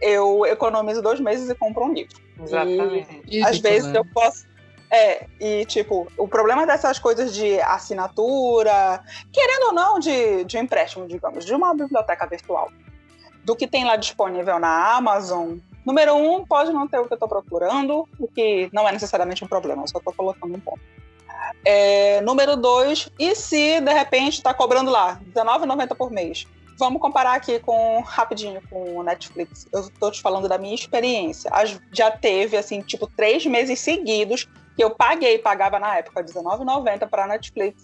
[0.01, 2.17] eu economizo dois meses e compro um livro.
[2.41, 3.22] Exatamente.
[3.28, 4.47] E, às vezes eu posso
[4.91, 11.07] É, e tipo, o problema dessas coisas de assinatura, querendo ou não, de, de empréstimo,
[11.07, 12.72] digamos, de uma biblioteca virtual,
[13.43, 17.15] do que tem lá disponível na Amazon, número um, pode não ter o que eu
[17.15, 20.82] estou procurando, o que não é necessariamente um problema, eu só estou colocando um ponto.
[21.65, 26.45] É, número dois, e se de repente está cobrando lá R$19,90 por mês?
[26.77, 29.67] Vamos comparar aqui com rapidinho com o Netflix.
[29.73, 31.51] Eu estou te falando da minha experiência.
[31.91, 37.27] Já teve assim, tipo, três meses seguidos que eu paguei, pagava na época R$19,90 para
[37.27, 37.84] Netflix.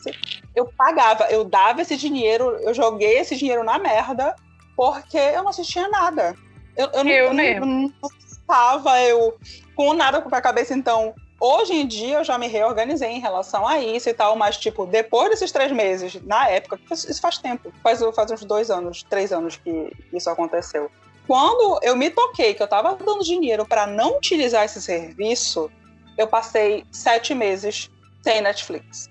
[0.56, 4.34] Eu pagava, eu dava esse dinheiro, eu joguei esse dinheiro na merda,
[4.78, 6.34] porque eu não assistia nada.
[6.76, 7.66] Eu, eu, eu não, mesmo.
[7.66, 9.38] não, não estava eu
[9.76, 13.68] com nada com a cabeça, então Hoje em dia eu já me reorganizei em relação
[13.68, 17.74] a isso e tal, mas, tipo, depois desses três meses, na época, isso faz tempo,
[17.84, 20.90] faz, faz uns dois anos, três anos que isso aconteceu.
[21.28, 25.70] Quando eu me toquei que eu tava dando dinheiro para não utilizar esse serviço,
[26.18, 27.90] eu passei sete meses
[28.24, 29.10] sem Netflix.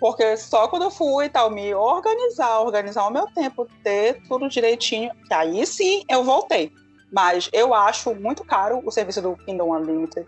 [0.00, 5.10] Porque só quando eu fui tal, me organizar, organizar o meu tempo, ter tudo direitinho,
[5.28, 6.72] que aí sim eu voltei.
[7.14, 10.26] Mas eu acho muito caro o serviço do Kingdom Unlimited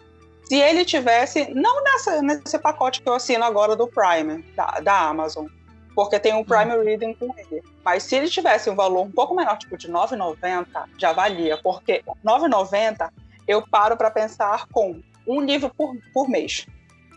[0.49, 5.09] se ele tivesse, não nessa, nesse pacote que eu assino agora do Prime, da, da
[5.09, 5.47] Amazon,
[5.93, 6.85] porque tem um Prime uhum.
[6.85, 7.65] Reading com ele.
[7.85, 10.67] Mas se ele tivesse um valor um pouco menor, tipo de 9,90,
[10.97, 13.11] já valia, porque 9,90
[13.49, 16.65] eu paro para pensar com um livro por, por mês.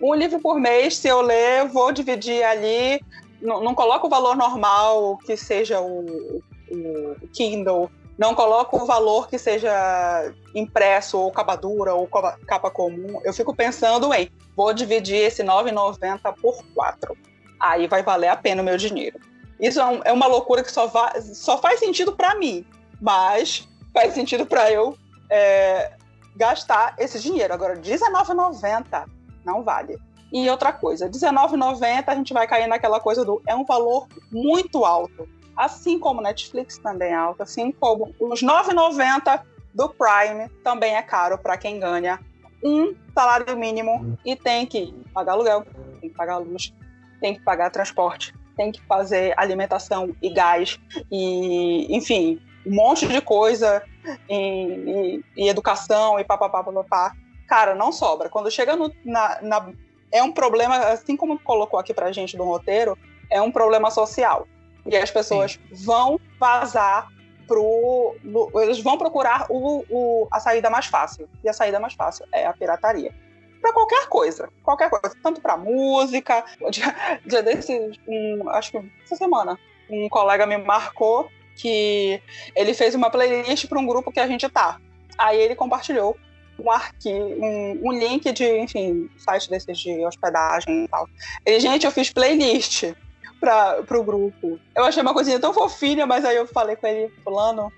[0.02, 3.00] Um livro por mês, se eu ler, vou dividir ali,
[3.40, 6.42] não, não coloco o valor normal, que seja o,
[6.72, 12.06] o Kindle, não coloco o valor que seja impresso ou capa dura ou
[12.46, 13.22] capa comum.
[13.24, 17.18] Eu fico pensando em vou dividir esse 9,90 por 4.
[17.58, 19.18] Aí vai valer a pena o meu dinheiro.
[19.58, 22.66] Isso é, um, é uma loucura que só, vai, só faz sentido para mim,
[23.00, 24.98] mas faz sentido para eu
[25.30, 25.94] é,
[26.36, 27.54] gastar esse dinheiro.
[27.54, 29.06] Agora, R$19,90
[29.46, 29.98] não vale.
[30.30, 34.84] E outra coisa, R$19,90 a gente vai cair naquela coisa do é um valor muito
[34.84, 35.26] alto
[35.60, 39.42] assim como Netflix também é alto, assim como os 9,90
[39.74, 42.18] do Prime também é caro para quem ganha
[42.64, 45.66] um salário mínimo e tem que pagar aluguel,
[46.00, 46.74] tem que pagar luz,
[47.20, 50.80] tem que pagar transporte, tem que fazer alimentação e gás
[51.12, 53.84] e, enfim, um monte de coisa
[54.30, 57.14] e, e, e educação e papapá, papapá.
[57.48, 58.30] Cara, não sobra.
[58.30, 59.72] Quando chega no, na, na,
[60.12, 62.98] É um problema, assim como colocou aqui pra gente no roteiro,
[63.30, 64.48] é um problema social.
[64.86, 65.86] E as pessoas Sim.
[65.86, 67.08] vão vazar
[67.48, 68.16] pro.
[68.62, 71.28] Eles vão procurar o, o, a saída mais fácil.
[71.44, 73.14] E a saída mais fácil é a pirataria.
[73.62, 74.50] Para qualquer coisa.
[74.64, 75.16] Qualquer coisa.
[75.22, 76.46] Tanto para música.
[76.70, 79.60] Dia, dia desse, um, acho que essa semana,
[79.90, 82.22] um colega me marcou que
[82.56, 84.80] ele fez uma playlist para um grupo que a gente tá.
[85.18, 86.16] Aí ele compartilhou
[86.58, 91.08] um arquivo, um, um, link de, enfim, site desses de hospedagem e tal.
[91.46, 92.94] Ele, gente, eu fiz playlist
[93.40, 94.60] pra, pro grupo.
[94.76, 97.72] Eu achei uma coisinha tão fofinha, mas aí eu falei com ele, fulano,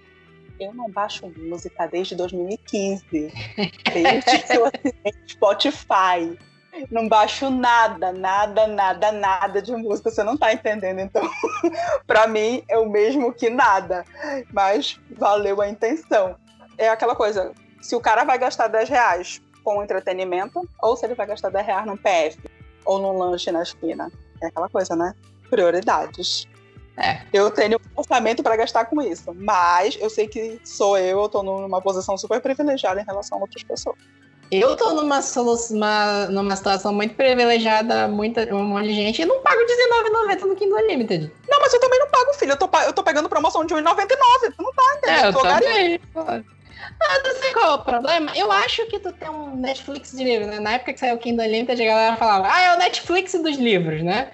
[0.59, 3.34] eu não baixo música desde 2015.
[3.93, 6.38] Desde que eu assinei Spotify.
[6.89, 10.09] Não baixo nada, nada, nada, nada de música.
[10.09, 10.99] Você não tá entendendo.
[10.99, 11.28] Então,
[12.07, 14.05] para mim, é o mesmo que nada.
[14.53, 16.36] Mas valeu a intenção.
[16.78, 17.51] É aquela coisa.
[17.82, 21.66] Se o cara vai gastar 10 reais com entretenimento, ou se ele vai gastar 10
[21.66, 22.38] reais num PF,
[22.86, 24.12] ou num lanche na esquina.
[24.41, 25.14] É aquela coisa, né?
[25.52, 26.47] Prioridades.
[26.97, 27.22] É.
[27.32, 31.30] Eu tenho um orçamento para gastar com isso, mas eu sei que sou eu, eu
[31.30, 33.97] tô numa posição super privilegiada em relação a outras pessoas.
[34.52, 35.22] Eu tô numa,
[35.70, 40.56] numa, numa situação muito privilegiada, muita, um monte de gente, e não pago R$19,90 no
[40.58, 41.32] Kindle Unlimited.
[41.49, 42.52] Não, mas eu também não pago, filho.
[42.52, 44.54] Eu tô, eu tô pegando promoção de R$1,99.
[44.58, 45.24] Tu não tá entendendo?
[45.24, 46.02] É, eu, tô também.
[46.18, 48.32] Ah, não sei qual é o problema.
[48.36, 50.60] Eu acho que tu tem um Netflix de livros, né?
[50.60, 53.56] Na época que saiu o Kindle Unlimited, a galera falava, ah, é o Netflix dos
[53.56, 54.32] livros, né?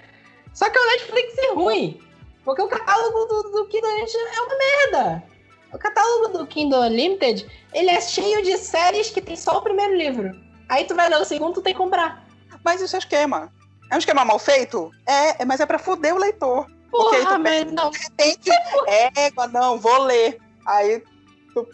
[0.54, 2.00] Só que o Netflix é ruim.
[2.44, 5.24] Porque o catálogo do, do Kindle Unlimited é uma merda.
[5.72, 9.94] O catálogo do Kindle Unlimited, ele é cheio de séries que tem só o primeiro
[9.94, 10.34] livro.
[10.68, 12.26] Aí tu vai ler o segundo, tu tem que comprar.
[12.64, 13.52] Mas isso é esquema.
[13.90, 14.90] É um esquema mal feito?
[15.06, 16.66] É, mas é pra foder o leitor.
[16.90, 17.90] Porra, Porque tu mas não.
[17.90, 18.50] De repente,
[18.86, 20.38] é, não, vou ler.
[20.66, 21.02] Aí
[21.54, 21.66] tu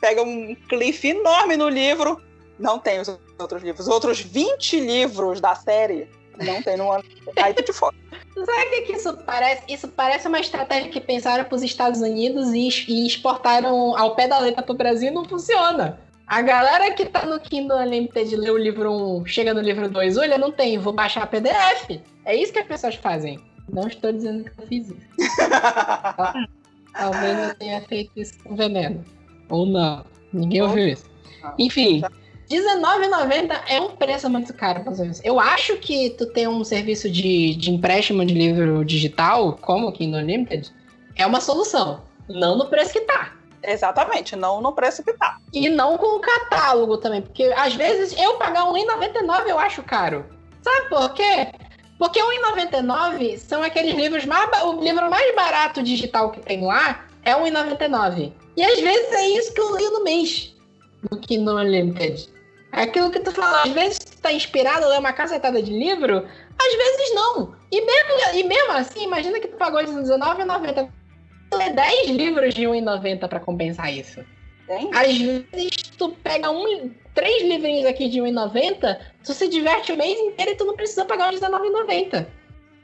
[0.00, 2.20] pega um cliff enorme no livro.
[2.58, 3.08] Não tem os
[3.38, 3.86] outros livros.
[3.86, 7.04] Os outros 20 livros da série não tem no ano.
[7.36, 7.96] Aí tu te foda.
[8.34, 9.62] Sabe o que isso parece?
[9.68, 14.26] Isso parece uma estratégia que pensaram para os Estados Unidos e, e exportaram ao pé
[14.26, 16.00] da letra para o Brasil e não funciona.
[16.26, 20.16] A galera que tá no Kindle Unlimited lê o livro 1, chega no livro 2,
[20.16, 22.00] olha, não tem, vou baixar PDF.
[22.24, 23.38] É isso que as pessoas fazem.
[23.70, 24.96] Não estou dizendo que eu fiz isso.
[26.94, 29.04] Talvez eu tenha feito isso com veneno.
[29.50, 30.04] Ou não.
[30.32, 31.04] Ninguém ouviu isso.
[31.58, 32.02] Enfim.
[32.56, 35.22] R$19,90 é um preço muito caro pra serviço.
[35.24, 39.92] Eu acho que tu ter um serviço de, de empréstimo de livro digital, como o
[39.92, 40.72] Kindle Unlimited,
[41.16, 42.02] é uma solução.
[42.28, 43.32] Não no preço que tá.
[43.62, 45.38] Exatamente, não no preço que tá.
[45.52, 47.22] E não com o catálogo também.
[47.22, 50.24] Porque às vezes eu pagar R$1,99 eu acho caro.
[50.62, 51.48] Sabe por quê?
[51.98, 54.50] Porque R$1,99 são aqueles livros mais.
[54.64, 58.32] O livro mais barato digital que tem lá é R$1,99.
[58.56, 60.54] E às vezes é isso que eu leio no mês.
[61.08, 62.31] Do Kindle Unlimited.
[62.72, 65.70] É aquilo que tu falou, às vezes tu tá inspirado a ler uma cacetada de
[65.70, 66.26] livro,
[66.58, 67.54] às vezes não.
[67.70, 70.88] E mesmo, e mesmo assim, imagina que tu pagou R$19,90
[71.54, 74.24] ler 10 livros de 1,90 para compensar isso.
[74.66, 74.90] Tem?
[74.94, 80.18] Às vezes tu pega um, três livrinhos aqui de 1,90, tu se diverte o mês
[80.18, 82.26] inteiro e tu não precisa pagar os R$19,90.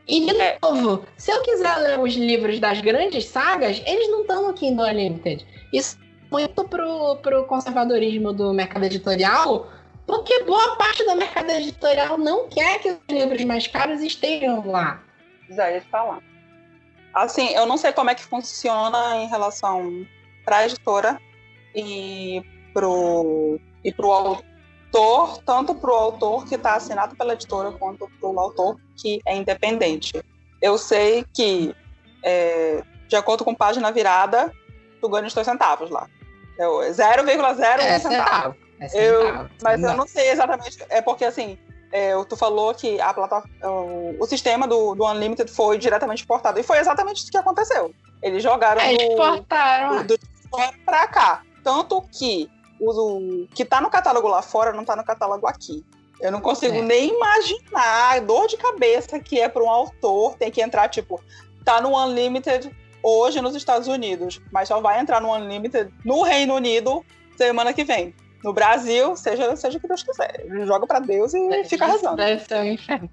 [0.06, 0.58] E de é.
[0.62, 4.86] novo, se eu quiser ler os livros das grandes sagas, eles não estão no Kindle
[4.86, 5.46] Unlimited.
[5.72, 9.66] Isso é muito pro, pro conservadorismo do mercado editorial,
[10.08, 15.02] porque boa parte do mercado editorial não quer que os livros mais caros estejam lá.
[15.50, 16.20] Já ia falar.
[17.12, 20.06] Assim, eu não sei como é que funciona em relação
[20.46, 21.20] para a editora
[21.74, 22.42] e
[22.72, 28.80] pro e pro autor, tanto pro autor que está assinado pela editora quanto pro autor
[28.96, 30.12] que é independente.
[30.62, 31.76] Eu sei que
[32.24, 34.50] é, de acordo com página virada,
[35.02, 36.08] tu ganha os teus centavos lá.
[36.58, 38.67] 0,01 é, centavo.
[38.80, 39.08] É.
[39.08, 40.78] Eu, mas eu não sei exatamente.
[40.88, 41.58] É porque assim,
[41.92, 46.58] é, tu falou que a plataforma, o, o sistema do, do, Unlimited foi diretamente exportado.
[46.58, 47.94] E foi exatamente isso que aconteceu.
[48.22, 50.02] Eles jogaram é, do, exportaram.
[50.04, 50.28] do, do
[50.84, 51.42] para cá.
[51.64, 52.50] Tanto que
[52.80, 55.84] o, o que está no catálogo lá fora não está no catálogo aqui.
[56.20, 56.82] Eu não consigo é.
[56.82, 61.22] nem imaginar a dor de cabeça que é para um autor ter que entrar, tipo,
[61.64, 66.54] tá no Unlimited hoje nos Estados Unidos, mas só vai entrar no Unlimited no Reino
[66.54, 67.04] Unido
[67.36, 68.12] semana que vem
[68.42, 70.44] no Brasil, seja, seja o que Deus quiser.
[70.66, 72.16] Joga para Deus e é, fica rezando.
[72.16, 73.10] Deve ser um inferno.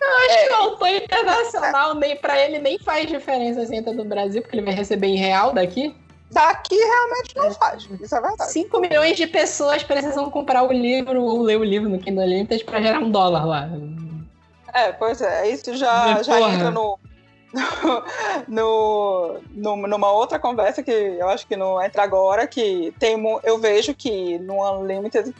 [0.00, 3.92] Eu acho é, que o autor internacional, nem para ele, nem faz diferença se entra
[3.92, 5.94] do Brasil, porque ele vai receber em real daqui.
[6.30, 8.52] Daqui realmente não faz, isso é verdade.
[8.52, 12.64] 5 milhões de pessoas precisam comprar o livro ou ler o livro no Kindle Unlimited
[12.64, 13.68] para gerar um dólar lá.
[14.74, 16.98] É, pois é, isso já, já entra no,
[18.48, 23.58] no, no, numa outra conversa que eu acho que não entra agora, que tem, eu
[23.58, 25.34] vejo que no Unlimited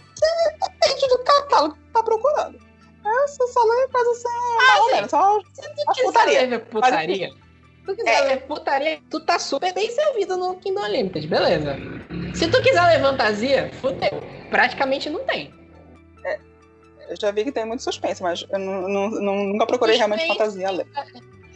[0.61, 2.59] depende do catálogo que tá procurando.
[3.26, 5.38] Você só lê coisa assim, ah, ou menos, só
[5.88, 6.46] as putaria.
[6.46, 7.28] Ler putaria.
[7.28, 8.20] se tu quiser é.
[8.20, 11.76] ler putaria, tu tá super bem servido no Kindle Unlimited, beleza.
[12.34, 14.22] Se tu quiser ler fantasia, fudeu.
[14.50, 15.54] Praticamente não tem.
[16.24, 16.38] É,
[17.09, 20.38] eu já vi que tem muito suspense, mas eu não, não, nunca procurei suspense, realmente
[20.38, 20.86] fantasia ler.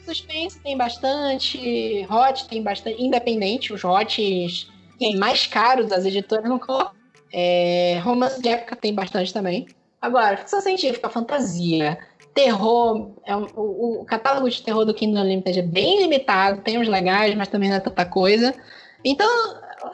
[0.05, 4.69] Suspense tem bastante, hot tem bastante, independente, os hots
[5.17, 6.93] mais caros das editoras não colocam.
[7.33, 9.67] É, romance de época tem bastante também.
[10.01, 11.99] Agora, ficção científica, fantasia,
[12.35, 16.89] terror, é o, o, catálogo de terror do Kindle Unlimited é bem limitado, tem uns
[16.89, 18.55] legais, mas também não é tanta coisa.
[19.05, 19.29] Então,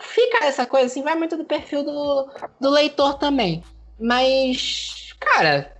[0.00, 2.28] fica essa coisa assim, vai muito do perfil do,
[2.60, 3.62] do leitor também.
[4.00, 5.77] Mas, cara,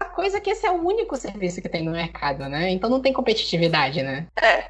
[0.00, 2.70] a coisa é que esse é o único serviço que tem no mercado, né?
[2.70, 4.26] Então não tem competitividade, né?
[4.42, 4.64] É.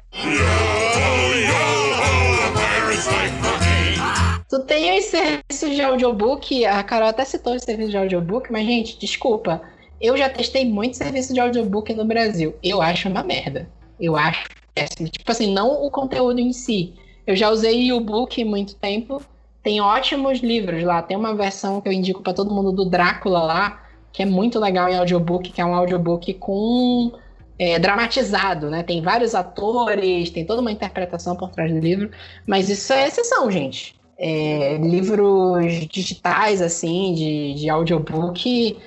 [4.49, 8.65] Tu tem os serviços de audiobook, a Carol até citou os serviços de audiobook, mas,
[8.65, 9.61] gente, desculpa.
[10.01, 12.53] Eu já testei muito serviço de audiobook no Brasil.
[12.61, 13.69] Eu acho uma merda.
[13.97, 15.07] Eu acho péssimo.
[15.07, 16.93] Tipo assim, não o conteúdo em si.
[17.25, 19.21] Eu já usei o book muito tempo.
[19.63, 21.01] Tem ótimos livros lá.
[21.01, 23.80] Tem uma versão que eu indico para todo mundo do Drácula lá
[24.11, 27.11] que é muito legal em audiobook, que é um audiobook com
[27.57, 28.83] é, dramatizado, né?
[28.83, 32.09] Tem vários atores, tem toda uma interpretação por trás do livro,
[32.45, 33.95] mas isso é exceção, gente.
[34.17, 38.77] É, livros digitais, assim, de, de audiobook,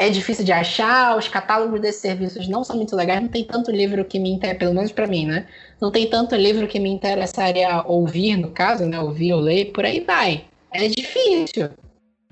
[0.00, 3.70] é difícil de achar, os catálogos desses serviços não são muito legais, não tem tanto
[3.70, 5.46] livro que me interessa, pelo menos para mim, né?
[5.80, 8.98] Não tem tanto livro que me interessaria ouvir, no caso, né?
[8.98, 10.44] Ouvir ou ler, por aí vai.
[10.72, 11.70] É difícil.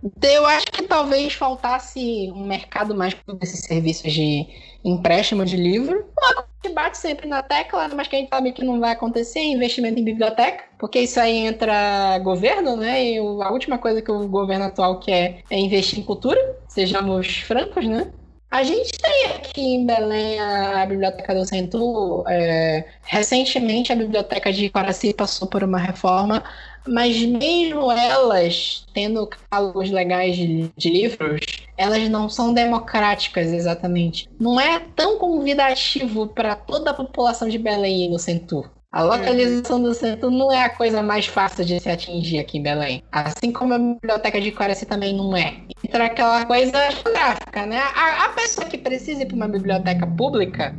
[0.02, 4.46] Então, eu acho que talvez faltasse um mercado mais desses serviços de
[4.84, 6.06] empréstimo de livro.
[6.22, 9.40] A gente bate sempre na tecla, mas que a gente sabe que não vai acontecer
[9.40, 13.04] é investimento em biblioteca, porque isso aí entra governo, né?
[13.04, 16.38] E a última coisa que o governo atual quer é investir em cultura,
[16.68, 18.12] sejamos francos, né?
[18.50, 22.24] A gente tem aqui em Belém a Biblioteca do Centro.
[22.26, 26.42] É, recentemente, a Biblioteca de Coraci passou por uma reforma
[26.88, 31.40] mas mesmo elas, tendo catálogos legais de, de, livros,
[31.76, 34.28] elas não são democráticas exatamente.
[34.40, 38.70] Não é tão convidativo para toda a população de Belém e no Centur.
[38.90, 42.62] A localização do centro não é a coisa mais fácil de se atingir aqui em
[42.62, 43.02] Belém.
[43.12, 45.58] Assim como a biblioteca de Coraci também não é.
[45.84, 47.78] Entra aquela coisa geográfica, né?
[47.78, 50.74] A, a pessoa que precisa ir para uma biblioteca pública,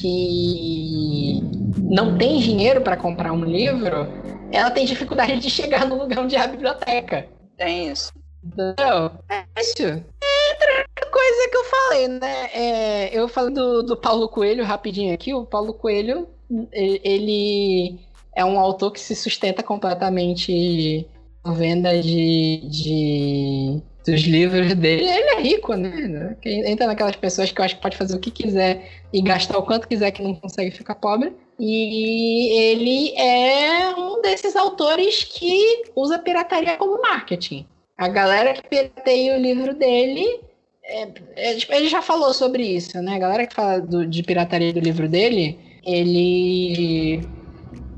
[0.00, 1.40] que
[1.82, 4.06] não tem dinheiro para comprar um livro,
[4.52, 7.26] ela tem dificuldade de chegar no lugar onde é a biblioteca.
[7.56, 8.12] Tem isso.
[8.44, 9.10] Entendeu?
[9.28, 9.82] É isso.
[9.82, 12.50] Entra coisa que eu falei, né?
[12.54, 15.34] É, eu falei do, do Paulo Coelho rapidinho aqui.
[15.34, 16.28] O Paulo Coelho
[16.72, 17.98] ele
[18.34, 21.06] é um autor que se sustenta completamente
[21.42, 25.04] com venda de, de dos livros dele.
[25.04, 26.36] Ele é rico, né?
[26.44, 29.62] Entra naquelas pessoas que eu acho que pode fazer o que quiser e gastar o
[29.62, 31.32] quanto quiser que não consegue ficar pobre.
[31.58, 37.66] E ele é um desses autores que usa pirataria como marketing.
[37.98, 40.40] A galera que pirateia o livro dele.
[40.88, 43.16] É, é, ele já falou sobre isso, né?
[43.16, 47.26] A galera que fala do, de pirataria do livro dele ele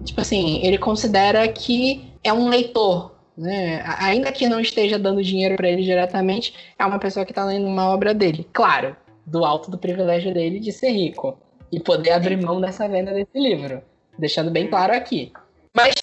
[0.04, 3.82] tipo assim, ele considera que é um leitor, né?
[4.00, 7.66] Ainda que não esteja dando dinheiro para ele diretamente, é uma pessoa que está lendo
[7.66, 8.48] uma obra dele.
[8.52, 11.38] Claro, do alto do privilégio dele de ser rico
[11.70, 13.82] e poder abrir mão dessa venda desse livro,
[14.18, 15.32] deixando bem claro aqui.
[15.74, 15.94] Mas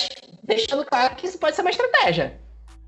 [0.43, 2.39] deixando claro que isso pode ser uma estratégia.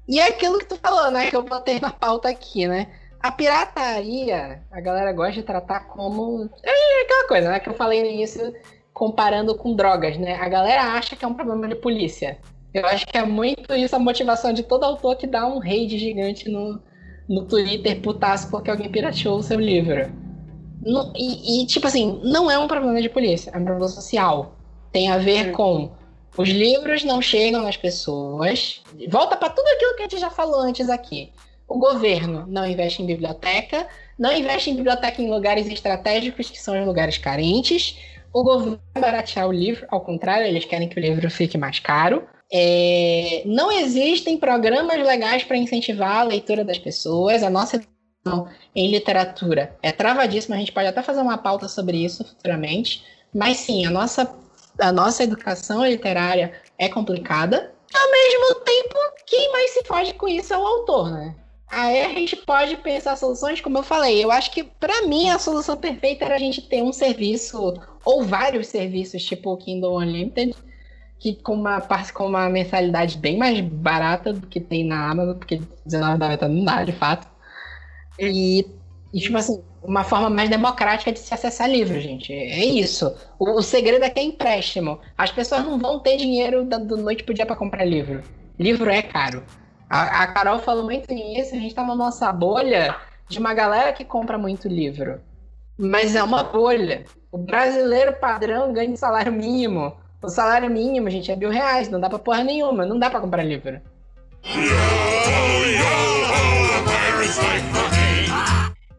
[0.07, 1.29] E é aquilo que tu falou, né?
[1.29, 2.87] Que eu botei na pauta aqui, né?
[3.19, 6.49] A pirataria, a galera gosta de tratar como.
[6.63, 7.59] É aquela coisa, né?
[7.59, 8.53] Que eu falei no início
[8.97, 10.33] comparando com drogas, né?
[10.41, 12.39] A galera acha que é um problema de polícia.
[12.73, 15.99] Eu acho que é muito isso a motivação de todo autor que dá um raid
[15.99, 16.81] gigante no,
[17.29, 20.11] no Twitter putaço porque alguém pirateou o seu livro.
[20.81, 24.55] No, e, e, tipo assim, não é um problema de polícia, é um problema social.
[24.91, 25.91] Tem a ver com
[26.35, 28.81] os livros não chegam nas pessoas.
[29.09, 31.31] Volta para tudo aquilo que a gente já falou antes aqui.
[31.67, 33.87] O governo não investe em biblioteca,
[34.17, 37.95] não investe em biblioteca em lugares estratégicos que são os lugares carentes
[38.39, 41.79] o governo vai baratear o livro, ao contrário, eles querem que o livro fique mais
[41.79, 42.27] caro.
[42.53, 47.41] É, não existem programas legais para incentivar a leitura das pessoas.
[47.41, 50.55] A nossa educação em literatura é travadíssima.
[50.55, 53.03] A gente pode até fazer uma pauta sobre isso futuramente.
[53.33, 54.31] Mas sim, a nossa,
[54.79, 57.73] a nossa educação literária é complicada.
[57.93, 58.95] Ao mesmo tempo,
[59.25, 61.35] quem mais se foge com isso é o autor, né?
[61.69, 64.23] Aí a gente pode pensar soluções, como eu falei.
[64.23, 67.73] Eu acho que, para mim, a solução perfeita era a gente ter um serviço,
[68.05, 70.55] ou vários serviços, tipo o Kindle Unlimited,
[71.19, 71.81] que com uma,
[72.13, 76.83] com uma mensalidade bem mais barata do que tem na Amazon, porque R$19,90 não dá,
[76.83, 77.27] de fato.
[78.17, 78.65] E,
[79.13, 82.31] e, tipo assim, uma forma mais democrática de se acessar livros, gente.
[82.31, 83.13] É isso.
[83.37, 84.99] O, o segredo aqui é empréstimo.
[85.17, 88.23] As pessoas não vão ter dinheiro da, do noite pro dia para comprar livro.
[88.57, 89.43] Livro é caro.
[89.89, 92.95] A, a Carol falou muito nisso, a gente tá na nossa bolha
[93.29, 95.21] de uma galera que compra muito livro.
[95.77, 97.05] Mas é uma bolha.
[97.31, 99.95] O brasileiro padrão ganha salário mínimo.
[100.21, 101.87] O salário mínimo, gente, é mil reais.
[101.89, 102.85] Não dá pra porra nenhuma.
[102.85, 103.79] Não dá pra comprar livro.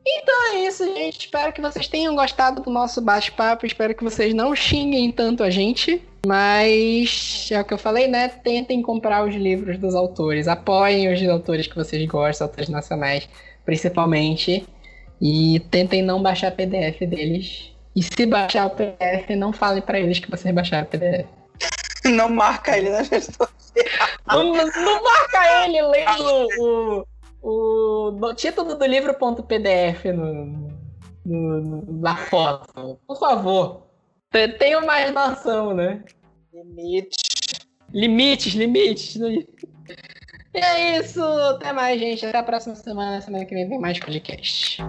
[0.07, 1.21] Então é isso, gente.
[1.21, 3.67] Espero que vocês tenham gostado do nosso bate-papo.
[3.67, 6.01] Espero que vocês não xinguem tanto a gente.
[6.27, 8.29] Mas é o que eu falei, né?
[8.29, 10.49] Tentem comprar os livros dos autores.
[10.49, 13.29] Apoiem os autores que vocês gostam, autores nacionais,
[13.65, 14.67] principalmente.
[15.21, 17.73] E tentem não baixar PDF deles.
[17.95, 21.27] E se baixar o PDF, não falem para eles que vocês baixaram o PDF.
[22.05, 23.59] Não marca ele redes sociais.
[24.27, 27.05] Não, não marca ele lendo
[27.43, 30.71] o, o, título do livro.pdf no,
[31.27, 32.99] no, na foto.
[33.07, 33.88] Por favor.
[34.31, 36.03] Tenham mais noção, né?
[36.53, 37.17] Limites.
[37.93, 39.17] Limites, limites.
[39.17, 41.23] E é isso.
[41.23, 42.27] Até mais, gente.
[42.27, 43.21] Até a próxima semana.
[43.21, 44.83] Semana que vem tem mais podcast.